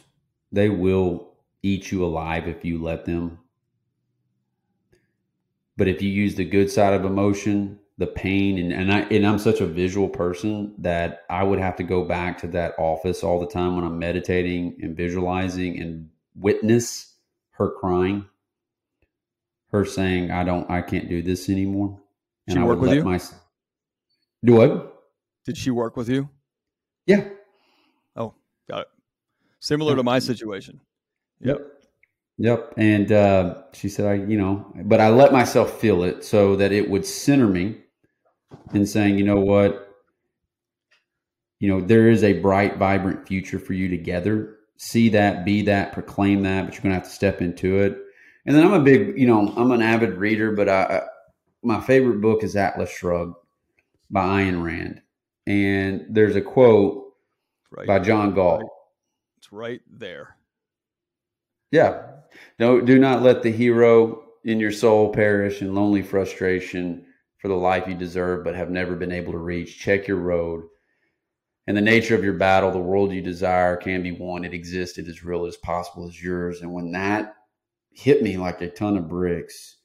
[0.52, 1.28] they will
[1.62, 3.38] eat you alive if you let them.
[5.76, 9.26] But if you use the good side of emotion, the pain and, and I and
[9.26, 13.22] I'm such a visual person that I would have to go back to that office
[13.22, 17.12] all the time when I'm meditating and visualizing and witness
[17.50, 18.24] her crying,
[19.70, 22.00] her saying, I don't I can't do this anymore.
[22.46, 23.04] And she I work with you?
[23.04, 23.20] My,
[24.44, 25.02] do what?
[25.44, 26.30] Did she work with you?
[27.04, 27.28] Yeah.
[28.16, 28.32] Oh,
[28.66, 28.88] got it.
[29.58, 30.80] Similar to my situation.
[31.42, 31.70] Yep.
[32.38, 32.72] Yep.
[32.78, 36.72] And uh, she said, I, you know, but I let myself feel it so that
[36.72, 37.76] it would center me
[38.72, 39.86] in saying, you know what?
[41.58, 44.56] You know, there is a bright, vibrant future for you together.
[44.76, 47.98] See that, be that, proclaim that, but you're going to have to step into it.
[48.46, 51.02] And then I'm a big, you know, I'm an avid reader, but I, I
[51.62, 53.34] my favorite book is Atlas Shrugged
[54.10, 55.02] by Ayn Rand.
[55.46, 57.12] And there's a quote
[57.70, 57.86] right.
[57.86, 58.62] by John Galt.
[59.36, 60.36] It's right there.
[61.70, 62.02] Yeah.
[62.58, 67.04] No, do not let the hero in your soul perish in lonely frustration
[67.40, 69.78] for the life you deserve but have never been able to reach.
[69.78, 70.64] Check your road.
[71.66, 74.44] And the nature of your battle, the world you desire can be won.
[74.44, 74.98] It exists.
[74.98, 76.62] It is real as possible as yours.
[76.62, 77.34] And when that
[77.92, 79.76] hit me like a ton of bricks,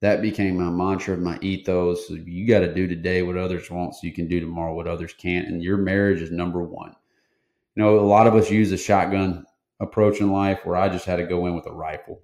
[0.00, 2.10] that became my mantra, my ethos.
[2.10, 5.12] You got to do today what others want so you can do tomorrow what others
[5.12, 5.48] can't.
[5.48, 6.94] And your marriage is number one
[7.78, 9.46] you know, a lot of us use a shotgun
[9.78, 12.20] approach in life where I just had to go in with a rifle.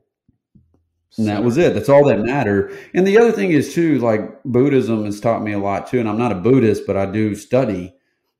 [1.16, 1.74] And that was it.
[1.74, 2.76] That's all that mattered.
[2.92, 6.00] And the other thing is too, like Buddhism has taught me a lot too.
[6.00, 7.94] And I'm not a Buddhist, but I do study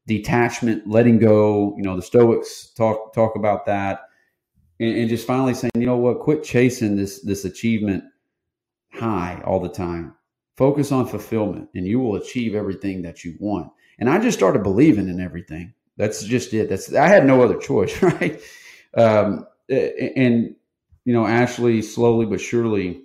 [0.07, 1.75] detachment, letting go.
[1.77, 4.01] You know, the Stoics talk talk about that,
[4.81, 8.05] and, and just finally saying, you know what, quit chasing this this achievement
[8.93, 10.15] high all the time.
[10.57, 13.71] Focus on fulfillment, and you will achieve everything that you want.
[13.99, 15.75] And I just started believing in everything.
[15.97, 16.69] That's just it.
[16.69, 18.41] That's I had no other choice, right?
[18.97, 20.55] Um, and
[21.05, 23.03] you know, Ashley slowly but surely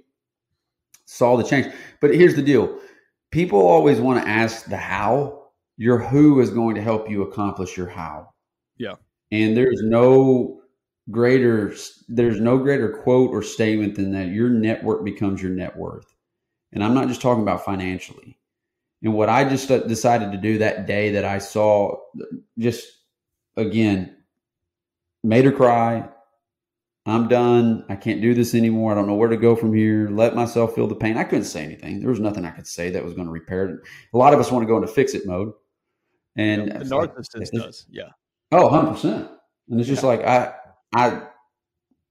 [1.06, 1.74] saw the change.
[2.02, 2.80] But here's the deal:
[3.32, 5.38] people always want to ask the how.
[5.78, 8.34] Your who is going to help you accomplish your how.
[8.78, 8.96] Yeah.
[9.32, 10.60] And there's no
[11.10, 11.74] greater
[12.10, 16.14] there's no greater quote or statement than that your network becomes your net worth.
[16.74, 18.38] And I'm not just talking about financially.
[19.02, 21.96] And what I just decided to do that day that I saw
[22.58, 22.86] just
[23.56, 24.18] again
[25.24, 26.10] made her cry.
[27.10, 27.86] I'm done.
[27.90, 28.92] I can't do this anymore.
[28.92, 30.10] I don't know where to go from here.
[30.10, 31.18] Let myself feel the pain.
[31.18, 32.00] I couldn't say anything.
[32.00, 33.80] There was nothing I could say that was going to repair it.
[34.14, 35.54] A lot of us want to go into fix it mode.
[36.36, 37.86] And the narcissist like, does.
[37.90, 38.10] Yeah.
[38.52, 39.30] Oh, 100%.
[39.70, 40.08] And it's just yeah.
[40.08, 40.54] like, I,
[40.96, 41.22] I,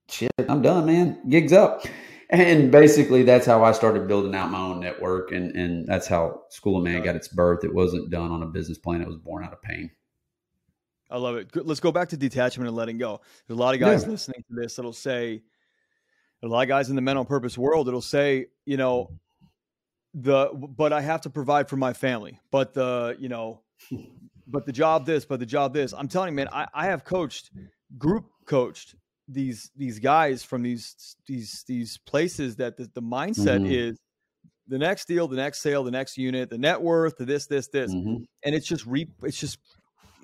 [0.08, 1.22] shit, I'm done, man.
[1.28, 1.84] Gigs up
[2.30, 6.42] and basically that's how I started building out my own network, and and that's how
[6.50, 7.64] School of Man got its birth.
[7.64, 9.90] It wasn't done on a business plan; it was born out of pain.
[11.10, 11.50] I love it.
[11.54, 13.20] Let's go back to detachment and letting go.
[13.46, 14.10] There's a lot of guys yeah.
[14.10, 15.42] listening to this that'll say,
[16.42, 19.10] a lot of guys in the men on purpose world, it'll say, you know,
[20.14, 23.62] the but I have to provide for my family, but the you know,
[24.46, 25.92] but the job this, but the job this.
[25.92, 27.50] I'm telling you, man, I, I have coached,
[27.98, 28.94] group coached
[29.28, 33.72] these these guys from these these these places that the, the mindset mm-hmm.
[33.72, 33.98] is
[34.66, 37.68] the next deal, the next sale, the next unit, the net worth, the this, this,
[37.68, 38.22] this, mm-hmm.
[38.44, 39.58] and it's just re it's just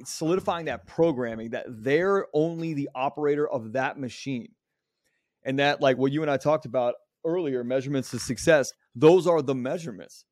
[0.04, 4.48] solidifying that programming that they're only the operator of that machine,
[5.44, 8.72] and that like what you and I talked about earlier, measurements of success.
[8.94, 10.24] Those are the measurements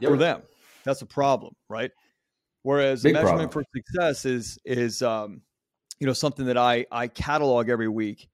[0.00, 0.10] yep.
[0.10, 0.42] for them.
[0.84, 1.90] That's a problem, right?
[2.62, 3.64] Whereas Big measurement problem.
[3.64, 5.42] for success is is um,
[6.02, 8.28] you know something that i i catalog every week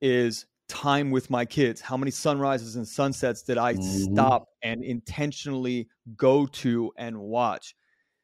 [0.00, 4.12] is time with my kids how many sunrises and sunsets did i mm-hmm.
[4.12, 5.86] stop and intentionally
[6.16, 7.76] go to and watch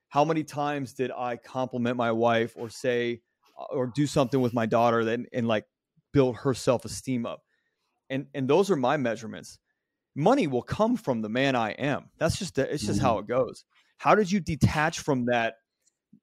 [0.09, 3.20] how many times did i compliment my wife or say
[3.59, 5.64] uh, or do something with my daughter that and like
[6.12, 7.42] build her self-esteem up?
[8.11, 9.59] And and those are my measurements.
[10.14, 12.11] Money will come from the man i am.
[12.18, 13.06] That's just it's just mm-hmm.
[13.06, 13.64] how it goes.
[13.98, 15.54] How did you detach from that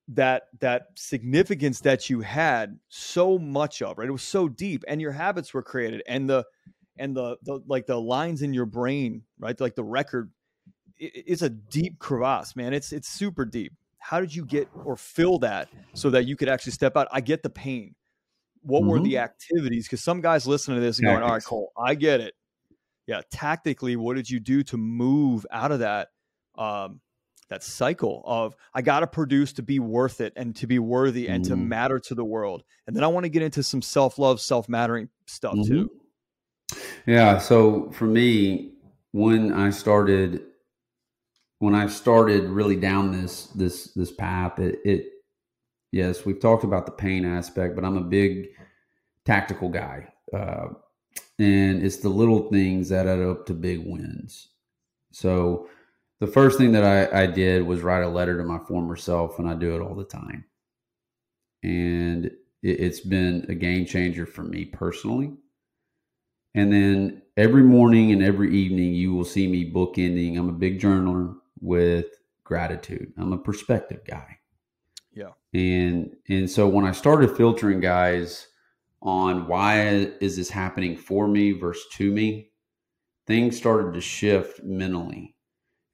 [0.09, 4.07] that that significance that you had so much of right?
[4.07, 6.45] It was so deep and your habits were created and the
[6.97, 9.59] and the, the like the lines in your brain right?
[9.59, 10.31] Like the record
[10.97, 15.39] it's a deep crevasse man it's it's super deep how did you get or fill
[15.39, 17.95] that so that you could actually step out i get the pain
[18.61, 18.89] what mm-hmm.
[18.89, 21.95] were the activities because some guys listening to this and going all right cole i
[21.95, 22.33] get it
[23.07, 26.09] yeah tactically what did you do to move out of that
[26.57, 27.01] um,
[27.49, 31.27] that cycle of I got to produce to be worth it and to be worthy
[31.27, 31.53] and mm-hmm.
[31.53, 32.63] to matter to the world.
[32.87, 35.73] And then I want to get into some self love, self mattering stuff mm-hmm.
[35.73, 35.91] too.
[37.05, 37.37] Yeah.
[37.37, 38.71] So for me,
[39.11, 40.41] when I started,
[41.59, 45.05] when I started really down this this this path, it, it
[45.91, 48.49] yes, we've talked about the pain aspect, but I'm a big
[49.25, 50.67] tactical guy, uh,
[51.39, 54.49] and it's the little things that add up to big wins.
[55.11, 55.69] So
[56.19, 59.39] the first thing that I, I did was write a letter to my former self,
[59.39, 60.45] and I do it all the time.
[61.63, 65.33] And it, it's been a game changer for me personally.
[66.53, 70.37] And then every morning and every evening, you will see me bookending.
[70.37, 72.05] I'm a big journaler with
[72.43, 73.13] gratitude.
[73.17, 74.37] I'm a perspective guy.
[75.13, 75.31] Yeah.
[75.53, 78.47] And and so when I started filtering guys
[79.01, 79.87] on why
[80.19, 82.51] is this happening for me versus to me,
[83.27, 85.35] things started to shift mentally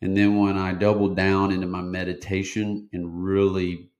[0.01, 3.91] and then when I doubled down into my meditation and really,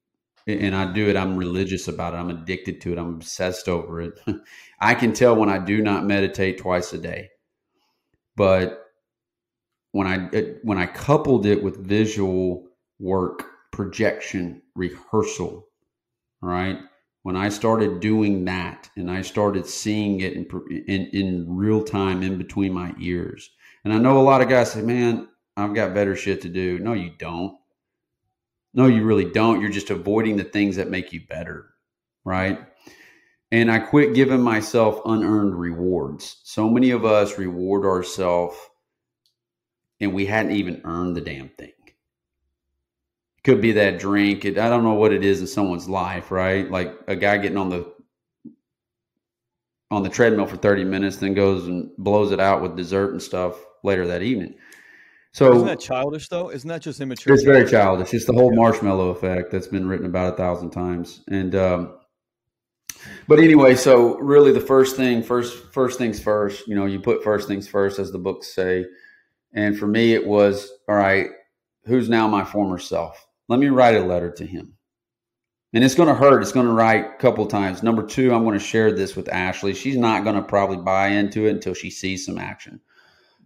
[0.48, 2.18] and I do it, I'm religious about it.
[2.18, 2.98] I'm addicted to it.
[2.98, 4.20] I'm obsessed over it.
[4.80, 7.30] I can tell when I do not meditate twice a day.
[8.36, 8.84] But
[9.92, 10.18] when I
[10.64, 12.68] when I coupled it with visual
[13.00, 15.68] work, projection, rehearsal,
[16.42, 16.80] right?
[17.24, 20.48] When I started doing that and I started seeing it in,
[20.88, 23.50] in, in real time in between my ears,
[23.84, 25.28] and I know a lot of guys say, "Man,
[25.58, 26.80] I've got better shit to do.
[26.80, 27.58] No, you don't.
[28.74, 29.62] No, you really don't.
[29.62, 31.68] You're just avoiding the things that make you better.
[32.24, 32.60] Right.
[33.52, 36.40] And I quit giving myself unearned rewards.
[36.44, 38.56] So many of us reward ourselves
[40.02, 41.72] and we hadn't even earned the damn thing.
[43.44, 44.44] Could be that drink.
[44.44, 46.70] It, I don't know what it is in someone's life, right?
[46.70, 47.92] Like a guy getting on the
[49.90, 53.22] on the treadmill for 30 minutes, then goes and blows it out with dessert and
[53.22, 54.56] stuff later that evening.
[55.34, 56.52] So isn't that childish though?
[56.52, 57.34] Isn't that just immature?
[57.34, 58.14] It's very childish.
[58.14, 61.24] It's the whole marshmallow effect that's been written about a thousand times.
[61.30, 61.98] And um,
[63.28, 67.24] but anyway, so really the first thing, first first things first, you know, you put
[67.24, 68.86] first things first as the books say.
[69.54, 71.30] And for me it was, all right,
[71.86, 73.28] who's now my former self?
[73.52, 74.78] let me write a letter to him.
[75.74, 76.42] And it's going to hurt.
[76.42, 77.84] It's going to write a couple times.
[77.84, 79.74] Number two, I'm going to share this with Ashley.
[79.74, 82.80] She's not going to probably buy into it until she sees some action.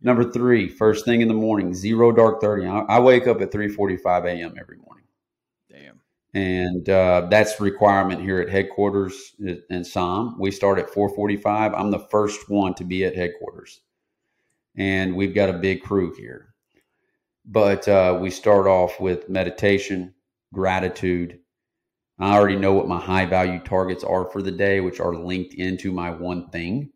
[0.02, 2.68] Number three, first thing in the morning, zero dark thirty.
[2.68, 4.54] I, wake up at three forty-five a.m.
[4.60, 5.06] every morning.
[5.72, 6.02] Damn.
[6.36, 10.36] And uh, that's requirement here at headquarters in SOM.
[10.40, 11.74] We start at four forty-five.
[11.74, 13.82] I'm the first one to be at headquarters,
[14.78, 16.54] and we've got a big crew here.
[17.46, 20.14] But uh, we start off with meditation,
[20.54, 21.40] gratitude.
[22.20, 25.54] I already know what my high value targets are for the day, which are linked
[25.54, 26.92] into my one thing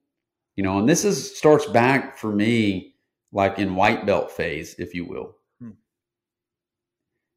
[0.59, 2.95] you know, and this is starts back for me
[3.31, 5.37] like in white belt phase, if you will.
[5.61, 5.69] Hmm.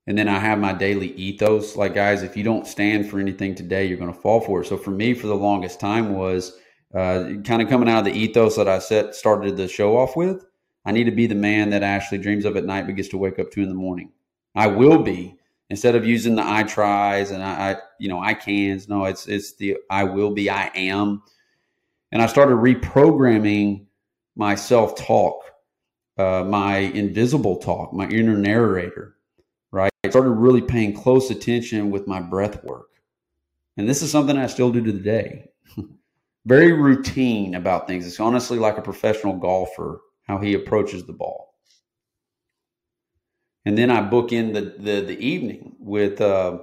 [0.08, 1.76] And then I have my daily ethos.
[1.76, 4.66] Like, guys, if you don't stand for anything today, you're going to fall for it.
[4.66, 6.58] So for me, for the longest time, was
[6.94, 10.16] uh, kind of coming out of the ethos that I set started the show off
[10.16, 10.44] with.
[10.84, 13.18] I need to be the man that Ashley dreams of at night, but gets to
[13.18, 14.10] wake up to in the morning.
[14.54, 15.36] I will be
[15.70, 18.88] instead of using the I tries and I, I you know I cans.
[18.88, 20.50] No, it's it's the I will be.
[20.50, 21.22] I am
[22.12, 23.86] and I started reprogramming
[24.36, 25.42] my self talk,
[26.18, 29.16] uh, my invisible talk, my inner narrator,
[29.70, 29.90] right?
[30.04, 32.88] I started really paying close attention with my breath work.
[33.78, 35.48] And this is something I still do to the day.
[36.44, 38.06] Very routine about things.
[38.06, 41.54] It's honestly like a professional golfer, how he approaches the ball.
[43.64, 46.58] And then I book in the, the, the evening with, uh,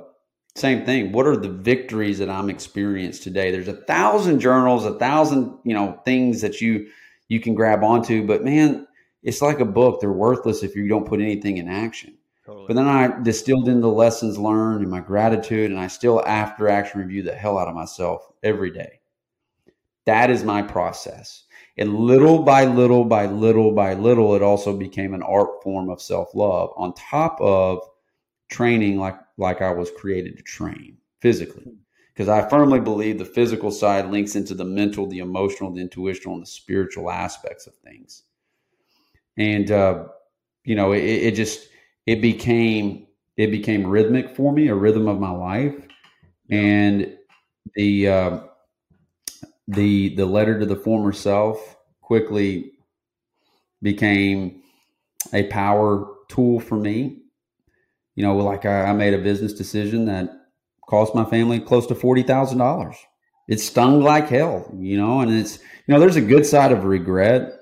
[0.56, 1.12] same thing.
[1.12, 3.52] What are the victories that I'm experienced today?
[3.52, 6.90] There's a thousand journals, a thousand, you know, things that you
[7.28, 8.88] you can grab onto, but man,
[9.22, 10.02] it's like a book.
[10.02, 12.18] They're worthless if you don't put anything in action.
[12.46, 12.66] Totally.
[12.68, 16.68] But then I distilled in the lessons learned and my gratitude, and I still after
[16.68, 18.99] action review the hell out of myself every day.
[20.06, 21.46] That is my process.
[21.78, 26.02] And little by little by little by little, it also became an art form of
[26.02, 27.80] self love on top of
[28.50, 31.68] training like like I was created to train physically.
[32.14, 36.36] Because I firmly believe the physical side links into the mental, the emotional, the intuitional,
[36.36, 38.24] and the spiritual aspects of things.
[39.38, 40.06] And uh,
[40.66, 41.70] you know, it, it just
[42.06, 45.76] it became it became rhythmic for me, a rhythm of my life,
[46.52, 47.18] and
[47.76, 48.40] the uh,
[49.70, 52.72] the the letter to the former self quickly
[53.82, 54.62] became
[55.34, 57.20] a power tool for me
[58.20, 60.30] you know, like I, I made a business decision that
[60.90, 62.98] cost my family close to forty thousand dollars.
[63.48, 66.84] It stung like hell, you know, and it's you know, there's a good side of
[66.84, 67.54] regret,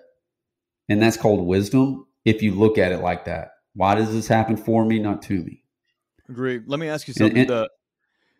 [0.89, 2.07] and that's called wisdom.
[2.25, 5.35] If you look at it like that, why does this happen for me, not to
[5.35, 5.61] me?
[6.27, 6.59] Agree.
[6.65, 7.37] Let me ask you something.
[7.37, 7.69] And, and, the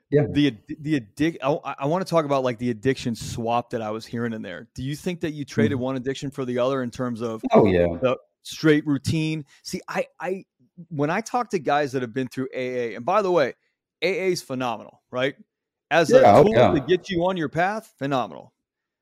[0.10, 1.38] yeah, the the addic.
[1.44, 4.42] I, I, want to talk about like the addiction swap that I was hearing in
[4.42, 4.68] there.
[4.74, 5.84] Do you think that you traded mm-hmm.
[5.84, 9.44] one addiction for the other in terms of oh yeah the straight routine?
[9.64, 10.46] See, I I
[10.90, 13.54] when I talk to guys that have been through AA, and by the way,
[14.02, 15.36] AA is phenomenal, right?
[15.92, 16.72] As yeah, a tool yeah.
[16.72, 18.54] to get you on your path, phenomenal.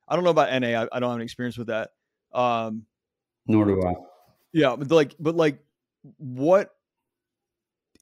[0.08, 0.68] I don't know about NA.
[0.68, 1.92] I, I don't have any experience with that.
[2.34, 2.86] Um,
[3.48, 3.94] Nor do I.
[4.54, 5.60] Yeah, but like, but like,
[6.18, 6.75] what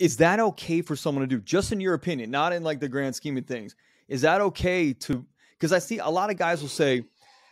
[0.03, 1.41] is that okay for someone to do?
[1.41, 3.75] Just in your opinion, not in like the grand scheme of things.
[4.07, 5.25] Is that okay to?
[5.57, 7.03] Because I see a lot of guys will say,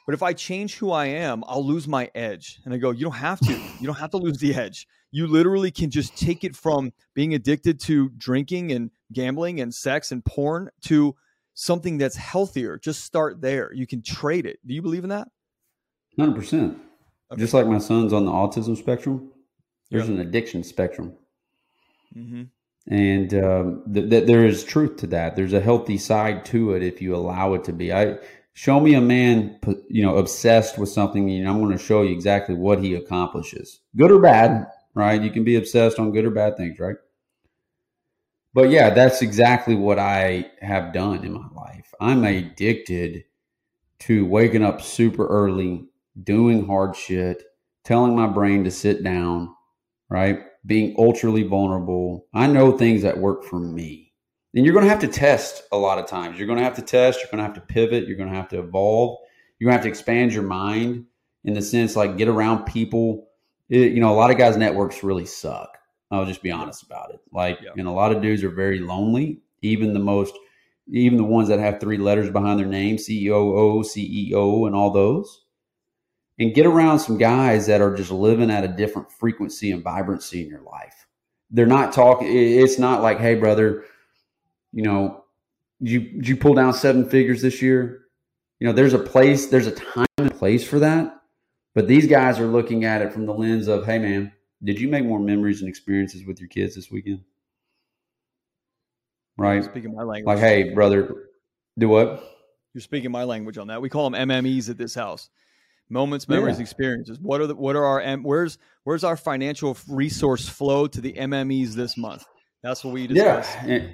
[0.05, 3.03] "But if I change who I am, I'll lose my edge." And I go, "You
[3.05, 3.53] don't have to.
[3.79, 7.33] You don't have to lose the edge you literally can just take it from being
[7.33, 11.15] addicted to drinking and gambling and sex and porn to
[11.53, 12.79] something that's healthier.
[12.79, 13.71] Just start there.
[13.73, 14.59] You can trade it.
[14.65, 15.27] Do you believe in that?
[16.17, 16.79] 100%.
[17.31, 17.39] Okay.
[17.39, 19.31] Just like my son's on the autism spectrum,
[19.89, 21.13] there's an addiction spectrum.
[22.15, 22.43] Mm-hmm.
[22.87, 25.35] And um, th- th- there is truth to that.
[25.35, 27.93] There's a healthy side to it if you allow it to be.
[27.93, 28.17] I
[28.53, 32.11] show me a man, you know, obsessed with something, and I'm going to show you
[32.11, 35.21] exactly what he accomplishes, good or bad right?
[35.21, 36.97] You can be obsessed on good or bad things, right?
[38.53, 41.93] But yeah, that's exactly what I have done in my life.
[42.01, 43.23] I'm addicted
[43.99, 45.85] to waking up super early,
[46.21, 47.43] doing hard shit,
[47.85, 49.55] telling my brain to sit down,
[50.09, 50.41] right?
[50.65, 52.27] Being ultraly vulnerable.
[52.33, 54.13] I know things that work for me.
[54.53, 56.37] And you're going to have to test a lot of times.
[56.37, 58.35] You're going to have to test, you're going to have to pivot, you're going to
[58.35, 59.19] have to evolve.
[59.57, 61.05] You're going to have to expand your mind
[61.43, 63.27] in the sense like get around people
[63.71, 65.77] it, you know, a lot of guys' networks really suck.
[66.11, 67.21] I'll just be honest about it.
[67.31, 67.71] Like, yeah.
[67.77, 69.41] and a lot of dudes are very lonely.
[69.61, 70.37] Even the most,
[70.89, 75.45] even the ones that have three letters behind their name, CEO, CEO, and all those.
[76.41, 80.41] And get around some guys that are just living at a different frequency and vibrancy
[80.41, 81.07] in your life.
[81.51, 82.27] They're not talking.
[82.29, 83.85] It's not like, hey, brother,
[84.73, 85.23] you know,
[85.79, 88.05] you you pull down seven figures this year.
[88.59, 91.21] You know, there's a place, there's a time and place for that
[91.73, 94.31] but these guys are looking at it from the lens of, hey, man,
[94.63, 97.21] did you make more memories and experiences with your kids this weekend?
[99.37, 99.63] right?
[99.63, 100.25] Speaking my language.
[100.35, 101.29] Like, hey, brother,
[101.79, 102.23] do what?
[102.73, 103.81] You're speaking my language on that.
[103.81, 105.29] We call them MMEs at this house.
[105.91, 106.61] Moments, memories, Yeah.
[106.63, 107.19] experiences.
[107.19, 111.13] What are the what are our M- where's where's our financial resource flow to the
[111.13, 112.23] MMEs this month?
[112.63, 113.55] That's what we Yeah, discuss.
[113.67, 113.89] and-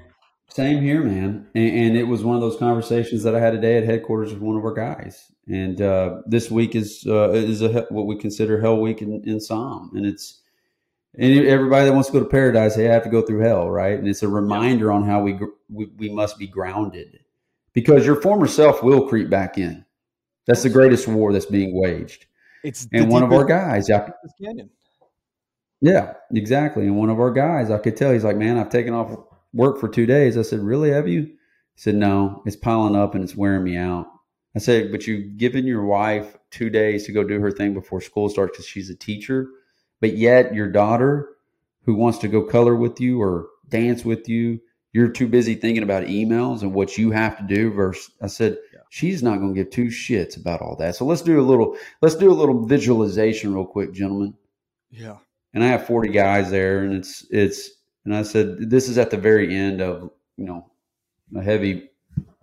[0.50, 1.46] same here, man.
[1.56, 4.42] And, and it was one of those conversations that I had today at headquarters with
[4.42, 5.30] one of our guys.
[5.50, 9.40] And uh, this week is uh, is a, what we consider Hell Week in, in
[9.42, 10.42] SOM, and it's
[11.20, 13.98] and everybody that wants to go to paradise, they have to go through hell, right?
[13.98, 17.20] And it's a reminder on how we, gr- we we must be grounded,
[17.74, 19.84] because your former self will creep back in.
[20.48, 22.26] That's the greatest war that's being waged.
[22.64, 24.10] It's And one of our guys, I,
[25.82, 26.86] yeah, exactly.
[26.88, 29.16] And one of our guys, I could tell he's like, man, I've taken off
[29.54, 30.38] work for two days.
[30.38, 31.24] I said, really, have you?
[31.24, 34.08] He said, no, it's piling up and it's wearing me out.
[34.56, 38.02] I said, but you've given your wife two days to go do her thing before
[38.02, 39.48] school starts because she's a teacher.
[40.02, 41.30] But yet your daughter
[41.84, 44.60] who wants to go color with you or dance with you,
[44.94, 48.58] you're too busy thinking about emails and what you have to do versus I said.
[48.90, 50.96] She's not going to give two shits about all that.
[50.96, 54.34] So let's do a little, let's do a little visualization real quick, gentlemen.
[54.90, 55.18] Yeah.
[55.54, 57.72] and I have 40 guys there and it's it's
[58.06, 60.66] and I said this is at the very end of you know
[61.36, 61.90] a heavy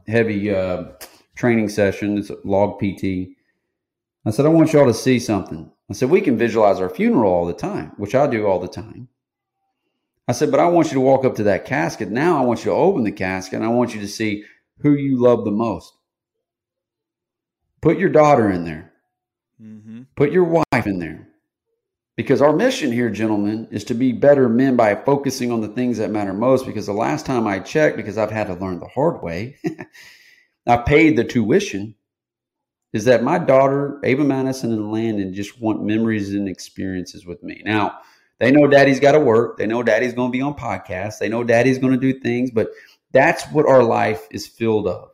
[0.06, 0.84] heavy uh,
[1.36, 2.18] training session.
[2.18, 3.30] It's a log PT
[4.26, 5.70] I said I want y'all to see something.
[5.90, 8.68] I said we can visualize our funeral all the time which I do all the
[8.68, 9.08] time.
[10.28, 12.10] I said but I want you to walk up to that casket.
[12.10, 14.44] Now I want you to open the casket and I want you to see
[14.78, 15.94] who you love the most
[17.84, 18.94] put your daughter in there
[19.62, 20.02] Mm-hmm.
[20.16, 21.28] Put your wife in there.
[22.16, 25.98] Because our mission here, gentlemen, is to be better men by focusing on the things
[25.98, 26.64] that matter most.
[26.64, 29.56] Because the last time I checked, because I've had to learn the hard way,
[30.66, 31.96] I paid the tuition,
[32.92, 37.62] is that my daughter, Ava Madison and Landon, just want memories and experiences with me.
[37.64, 37.98] Now,
[38.38, 39.58] they know daddy's got to work.
[39.58, 41.18] They know daddy's going to be on podcasts.
[41.18, 42.68] They know daddy's going to do things, but
[43.10, 45.10] that's what our life is filled of.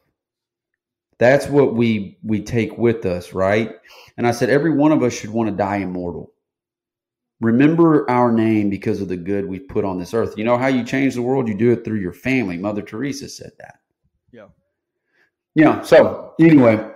[1.21, 3.75] That's what we we take with us, right?
[4.17, 6.33] And I said every one of us should want to die immortal.
[7.43, 10.33] Remember our name because of the good we've put on this earth.
[10.39, 11.47] You know how you change the world?
[11.47, 12.57] You do it through your family.
[12.57, 13.81] Mother Teresa said that.
[14.33, 14.47] Yeah.
[15.55, 15.83] Yeah.
[15.83, 16.91] So anyway,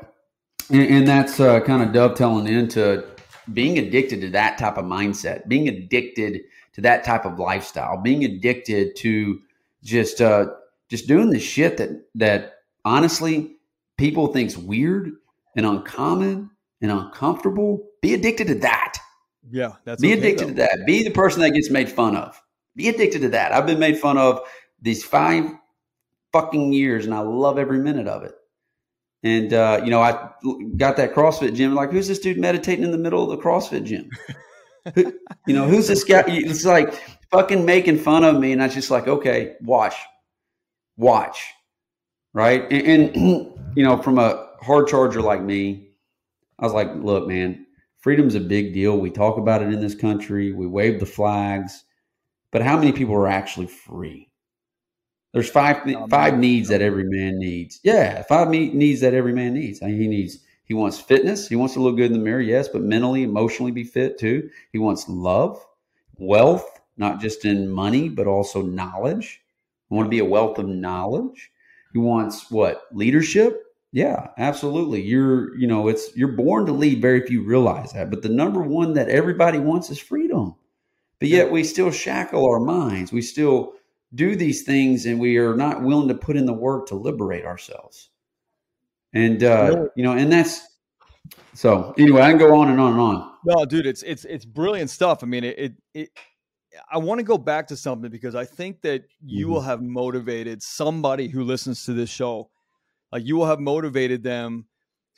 [0.70, 3.06] and, and that's uh, kind of dovetailing into
[3.52, 6.40] being addicted to that type of mindset, being addicted
[6.72, 9.40] to that type of lifestyle, being addicted to
[9.82, 10.46] just uh,
[10.88, 12.54] just doing the shit that that
[12.86, 13.53] honestly
[13.98, 15.12] people think's weird
[15.56, 17.86] and uncommon and uncomfortable.
[18.02, 18.98] Be addicted to that.
[19.50, 19.72] Yeah.
[19.84, 20.48] That's Be okay, addicted though.
[20.48, 20.86] to that.
[20.86, 22.40] Be the person that gets made fun of.
[22.76, 23.52] Be addicted to that.
[23.52, 24.40] I've been made fun of
[24.82, 25.50] these five
[26.32, 28.34] fucking years, and I love every minute of it.
[29.22, 30.30] And uh, you know, I
[30.76, 31.74] got that CrossFit gym.
[31.74, 34.10] Like, who's this dude meditating in the middle of the CrossFit gym?
[34.94, 35.14] Who-
[35.46, 36.24] you know, who's this guy?
[36.26, 36.92] It's like
[37.30, 39.94] fucking making fun of me, and I was just like, okay, watch,
[40.96, 41.42] watch,
[42.34, 42.70] right?
[42.70, 45.88] And, and you know, from a hard charger like me,
[46.58, 47.66] I was like, look, man,
[47.98, 48.98] freedom's a big deal.
[48.98, 50.52] We talk about it in this country.
[50.52, 51.84] We wave the flags,
[52.50, 54.30] but how many people are actually free?
[55.32, 57.80] There's five oh, Not five needs that every man needs.
[57.82, 59.82] Yeah, five me- needs that every man needs.
[59.82, 61.48] I mean, he needs he wants fitness.
[61.48, 64.48] He wants to look good in the mirror, yes, but mentally, emotionally be fit too.
[64.72, 65.64] He wants love,
[66.18, 69.42] wealth, not just in money, but also knowledge.
[69.90, 71.50] I want to be a wealth of knowledge.
[71.92, 72.82] He wants what?
[72.92, 73.63] Leadership?
[73.94, 75.02] Yeah, absolutely.
[75.02, 77.00] You're, you know, it's you're born to lead.
[77.00, 78.10] Very few realize that.
[78.10, 80.56] But the number one that everybody wants is freedom.
[81.20, 83.12] But yet we still shackle our minds.
[83.12, 83.74] We still
[84.12, 87.44] do these things and we are not willing to put in the work to liberate
[87.44, 88.10] ourselves.
[89.12, 90.60] And uh, you know, and that's
[91.52, 93.30] so anyway, I can go on and on and on.
[93.46, 95.22] No, dude, it's it's it's brilliant stuff.
[95.22, 96.10] I mean, it it, it
[96.90, 99.50] I want to go back to something because I think that you Mhm.
[99.50, 102.50] will have motivated somebody who listens to this show.
[103.14, 104.66] Like you will have motivated them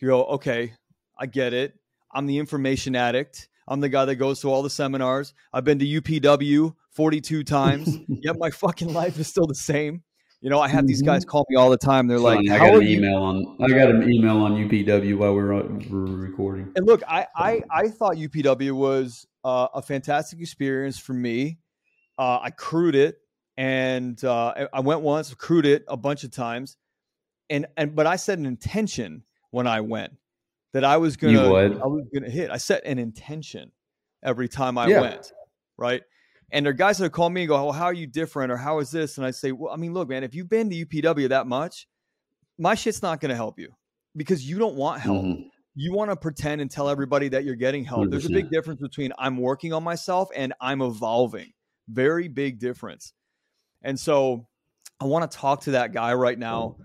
[0.00, 0.74] to go, okay,
[1.18, 1.74] I get it.
[2.12, 3.48] I'm the information addict.
[3.66, 5.32] I'm the guy that goes to all the seminars.
[5.50, 7.98] I've been to UPW 42 times.
[8.08, 10.02] yet my fucking life is still the same.
[10.42, 12.06] You know, I have these guys call me all the time.
[12.06, 15.34] They're like, I got an you?" email on I got an email on UPW while
[15.34, 16.72] we were, we were recording.
[16.76, 21.58] And look, I I, I thought UPW was uh, a fantastic experience for me.
[22.18, 23.16] Uh, I crewed it,
[23.56, 26.76] and uh, I- I went once, crewed it a bunch of times,
[27.50, 30.12] and and but I set an intention when I went
[30.72, 31.38] that I was gonna.
[31.82, 32.50] I was gonna hit.
[32.50, 33.72] I set an intention
[34.22, 35.00] every time I Yeah.
[35.00, 35.32] went,
[35.76, 36.02] right?
[36.52, 38.56] And there are guys that call me and go, "Well, how are you different?" or
[38.56, 40.76] "How is this?" And I say, "Well, I mean, look, man, if you've been to
[40.76, 41.88] UPW that much,
[42.58, 43.74] my shit's not going to help you
[44.14, 45.50] because you don't want help Mhm.
[45.74, 48.08] you want to pretend and tell everybody that you're getting help.
[48.10, 51.52] There's a big difference between I'm working on myself and I'm evolving.
[51.88, 53.12] Very big difference.
[53.82, 54.46] And so
[55.00, 56.76] I want to talk to that guy right now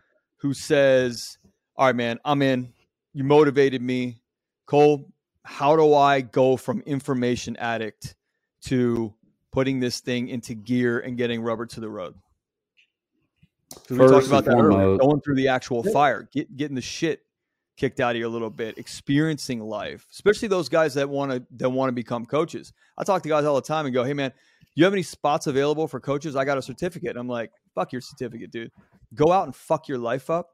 [0.42, 1.38] who says,
[1.76, 2.74] All right, man, I'm in.
[3.14, 4.22] You motivated me.
[4.66, 5.12] Cole,
[5.44, 8.16] how do I go from information addict
[8.64, 9.14] to
[9.52, 12.16] putting this thing into gear and getting rubber to the road?
[13.90, 17.22] we talked about that earlier, going through the actual fire, get, getting the shit
[17.78, 21.44] kicked out of you a little bit, experiencing life, especially those guys that want to
[21.58, 22.74] that want to become coaches.
[22.98, 25.04] I talk to guys all the time and go, "Hey, man, do you have any
[25.04, 26.36] spots available for coaches?
[26.36, 28.72] I got a certificate." And I'm like, "Fuck your certificate, dude.
[29.14, 30.50] Go out and fuck your life up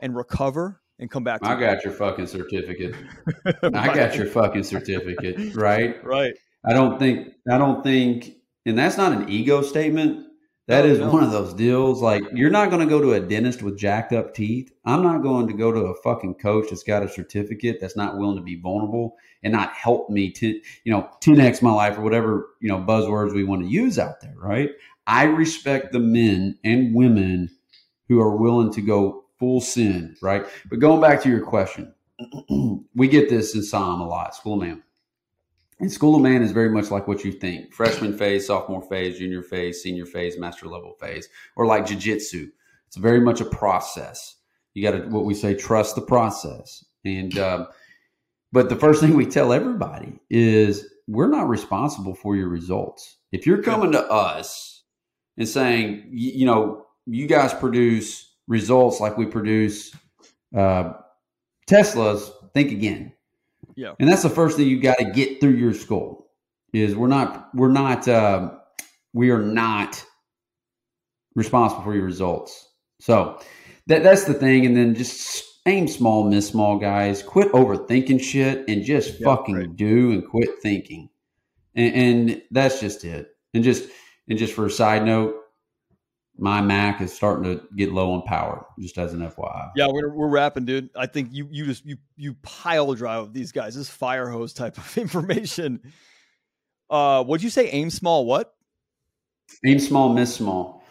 [0.00, 2.94] and recover and come back." I got your fucking certificate.
[3.62, 5.54] I got your fucking certificate.
[5.54, 6.02] Right.
[6.04, 6.34] Right.
[6.64, 7.34] I don't think.
[7.50, 8.36] I don't think.
[8.64, 10.26] And that's not an ego statement.
[10.68, 12.00] That is one of those deals.
[12.00, 14.72] Like you're not going to go to a dentist with jacked up teeth.
[14.84, 18.16] I'm not going to go to a fucking coach that's got a certificate that's not
[18.16, 20.46] willing to be vulnerable and not help me to,
[20.84, 24.20] you know, 10x my life or whatever, you know, buzzwords we want to use out
[24.20, 24.70] there, right?
[25.08, 27.50] I respect the men and women
[28.12, 30.46] who are willing to go full sin, right?
[30.68, 31.94] But going back to your question,
[32.94, 34.82] we get this in SOM a lot, school of man.
[35.80, 39.18] And School of Man is very much like what you think freshman phase, sophomore phase,
[39.18, 42.50] junior phase, senior phase, master level phase, or like jujitsu.
[42.86, 44.36] It's very much a process.
[44.74, 46.84] You got to, what we say, trust the process.
[47.04, 47.66] And, um,
[48.52, 53.16] but the first thing we tell everybody is we're not responsible for your results.
[53.32, 54.84] If you're coming to us
[55.36, 59.94] and saying, you, know, you guys produce results like we produce
[60.56, 60.94] uh,
[61.68, 63.12] Teslas, think again
[63.76, 63.94] yeah.
[63.98, 66.30] And that's the first thing you got to get through your skull
[66.72, 68.50] is we're not we're not uh,
[69.12, 70.04] we are not
[71.34, 72.68] responsible for your results.
[73.00, 73.40] So
[73.86, 74.66] that that's the thing.
[74.66, 77.22] And then just aim small, miss small, guys.
[77.22, 79.76] Quit overthinking shit and just yeah, fucking right.
[79.76, 81.08] do and quit thinking.
[81.74, 83.28] And, and that's just it.
[83.54, 83.88] And just
[84.28, 85.34] and just for a side note,
[86.42, 88.66] my Mac is starting to get low on power.
[88.80, 89.70] Just as an FYI.
[89.76, 90.90] Yeah, we're we're wrapping, dude.
[90.96, 93.76] I think you you just you you pile drive of these guys.
[93.76, 95.80] This fire hose type of information.
[96.90, 97.68] Uh, what'd you say?
[97.68, 98.26] Aim small.
[98.26, 98.56] What?
[99.64, 100.82] Aim small, miss small.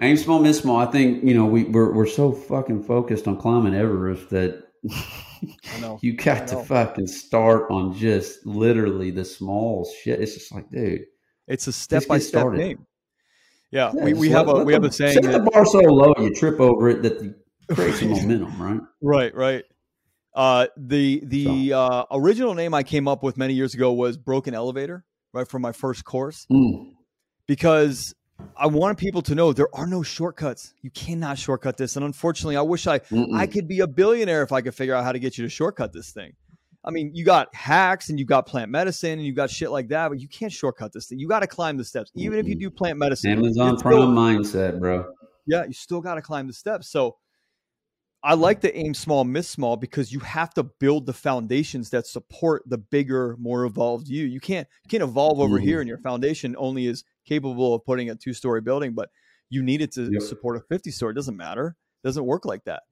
[0.00, 0.76] Aim small, miss small.
[0.76, 4.68] I think you know we we're we're so fucking focused on climbing Everest that
[6.00, 10.20] you got to fucking start on just literally the small shit.
[10.20, 11.06] It's just like, dude,
[11.48, 12.86] it's a step by step game.
[13.74, 15.80] Yeah, yeah we, we have a we have a saying set that, the bar so
[15.80, 17.34] low you trip over it that you
[17.72, 18.80] create momentum, right?
[19.02, 19.64] Right, right.
[20.32, 21.80] Uh, the the so.
[21.80, 25.62] uh, original name I came up with many years ago was Broken Elevator, right from
[25.62, 26.92] my first course, mm.
[27.48, 28.14] because
[28.56, 30.72] I wanted people to know there are no shortcuts.
[30.82, 33.36] You cannot shortcut this, and unfortunately, I wish I Mm-mm.
[33.36, 35.50] I could be a billionaire if I could figure out how to get you to
[35.50, 36.34] shortcut this thing.
[36.84, 39.88] I mean, you got hacks and you got plant medicine and you got shit like
[39.88, 41.18] that, but you can't shortcut this thing.
[41.18, 43.30] You got to climb the steps, even if you do plant medicine.
[43.32, 45.10] Amazon Prime still, mindset, bro.
[45.46, 46.90] Yeah, you still got to climb the steps.
[46.90, 47.16] So
[48.22, 52.06] I like the aim small, miss small because you have to build the foundations that
[52.06, 54.24] support the bigger, more evolved you.
[54.24, 55.62] You can't you can't evolve over mm.
[55.62, 59.10] here, and your foundation only is capable of putting a two story building, but
[59.50, 60.22] you need it to yep.
[60.22, 61.12] support a fifty story.
[61.12, 61.76] It doesn't matter.
[62.02, 62.82] It doesn't work like that.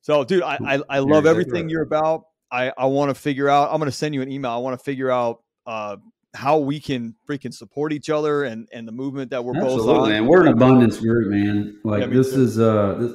[0.00, 2.24] So, dude, I I, I love everything you're about.
[2.52, 4.50] I, I want to figure out, I'm going to send you an email.
[4.52, 5.96] I want to figure out, uh,
[6.34, 9.88] how we can freaking support each other and, and the movement that we're Absolutely, both
[9.88, 9.90] on.
[9.90, 10.26] Absolutely, man.
[10.26, 11.80] We're an abundance group, man.
[11.84, 12.42] Like yeah, this too.
[12.42, 13.12] is, uh, this,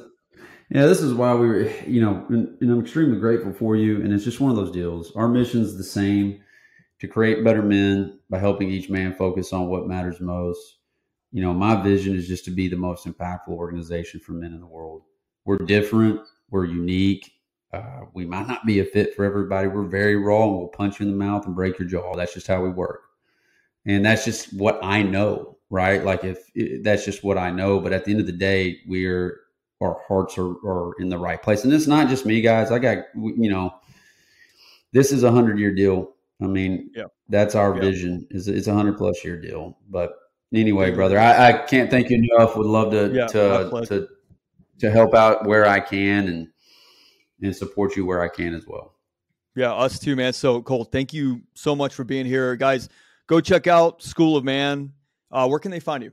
[0.70, 4.02] yeah, this is why we were, you know, and, and, I'm extremely grateful for you.
[4.02, 5.12] And it's just one of those deals.
[5.16, 6.40] Our mission is the same
[7.00, 10.78] to create better men by helping each man focus on what matters most.
[11.32, 14.60] You know, my vision is just to be the most impactful organization for men in
[14.60, 15.02] the world.
[15.44, 16.20] We're different,
[16.50, 17.32] we're unique,
[17.72, 19.68] uh, we might not be a fit for everybody.
[19.68, 22.16] We're very raw and we'll punch you in the mouth and break your jaw.
[22.16, 23.02] That's just how we work.
[23.84, 26.02] And that's just what I know, right?
[26.02, 27.78] Like if it, that's just what I know.
[27.78, 29.40] But at the end of the day, we're,
[29.80, 31.64] our hearts are, are in the right place.
[31.64, 32.70] And it's not just me, guys.
[32.70, 33.74] I got, you know,
[34.92, 36.14] this is a hundred year deal.
[36.40, 37.04] I mean, yeah.
[37.28, 37.80] that's our yeah.
[37.82, 39.78] vision is it's a hundred plus year deal.
[39.90, 40.12] But
[40.54, 42.56] anyway, brother, I, I can't thank you enough.
[42.56, 44.08] Would love to, yeah, to, to,
[44.78, 46.48] to help out where I can and,
[47.42, 48.94] and support you where I can as well.
[49.54, 50.32] Yeah, us too, man.
[50.32, 52.88] So Cole, thank you so much for being here, guys.
[53.26, 54.92] Go check out School of Man.
[55.30, 56.12] Uh, where can they find you?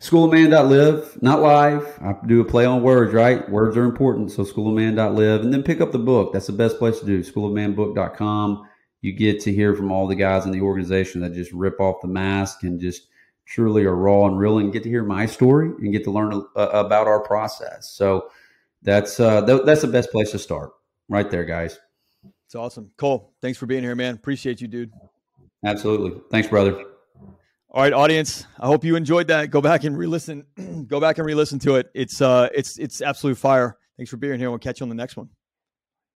[0.00, 1.98] Schoolofman.live, not live.
[2.02, 3.48] I do a play on words, right?
[3.48, 4.30] Words are important.
[4.30, 6.32] So schoolofman.live and then pick up the book.
[6.32, 7.20] That's the best place to do.
[7.20, 8.68] Schoolofmanbook.com.
[9.00, 12.02] You get to hear from all the guys in the organization that just rip off
[12.02, 13.08] the mask and just
[13.46, 16.32] truly are raw and real and get to hear my story and get to learn
[16.54, 17.90] uh, about our process.
[17.90, 18.30] So
[18.82, 20.72] that's uh, th- that's the best place to start,
[21.08, 21.78] right there, guys.
[22.46, 23.32] It's awesome, Cole.
[23.40, 24.14] Thanks for being here, man.
[24.14, 24.92] Appreciate you, dude.
[25.64, 26.20] Absolutely.
[26.30, 26.84] Thanks, brother.
[27.70, 28.44] All right, audience.
[28.60, 29.50] I hope you enjoyed that.
[29.50, 30.44] Go back and re-listen.
[30.86, 31.90] Go back and re-listen to it.
[31.94, 33.78] It's uh, it's it's absolute fire.
[33.96, 34.50] Thanks for being here.
[34.50, 35.30] We'll catch you on the next one.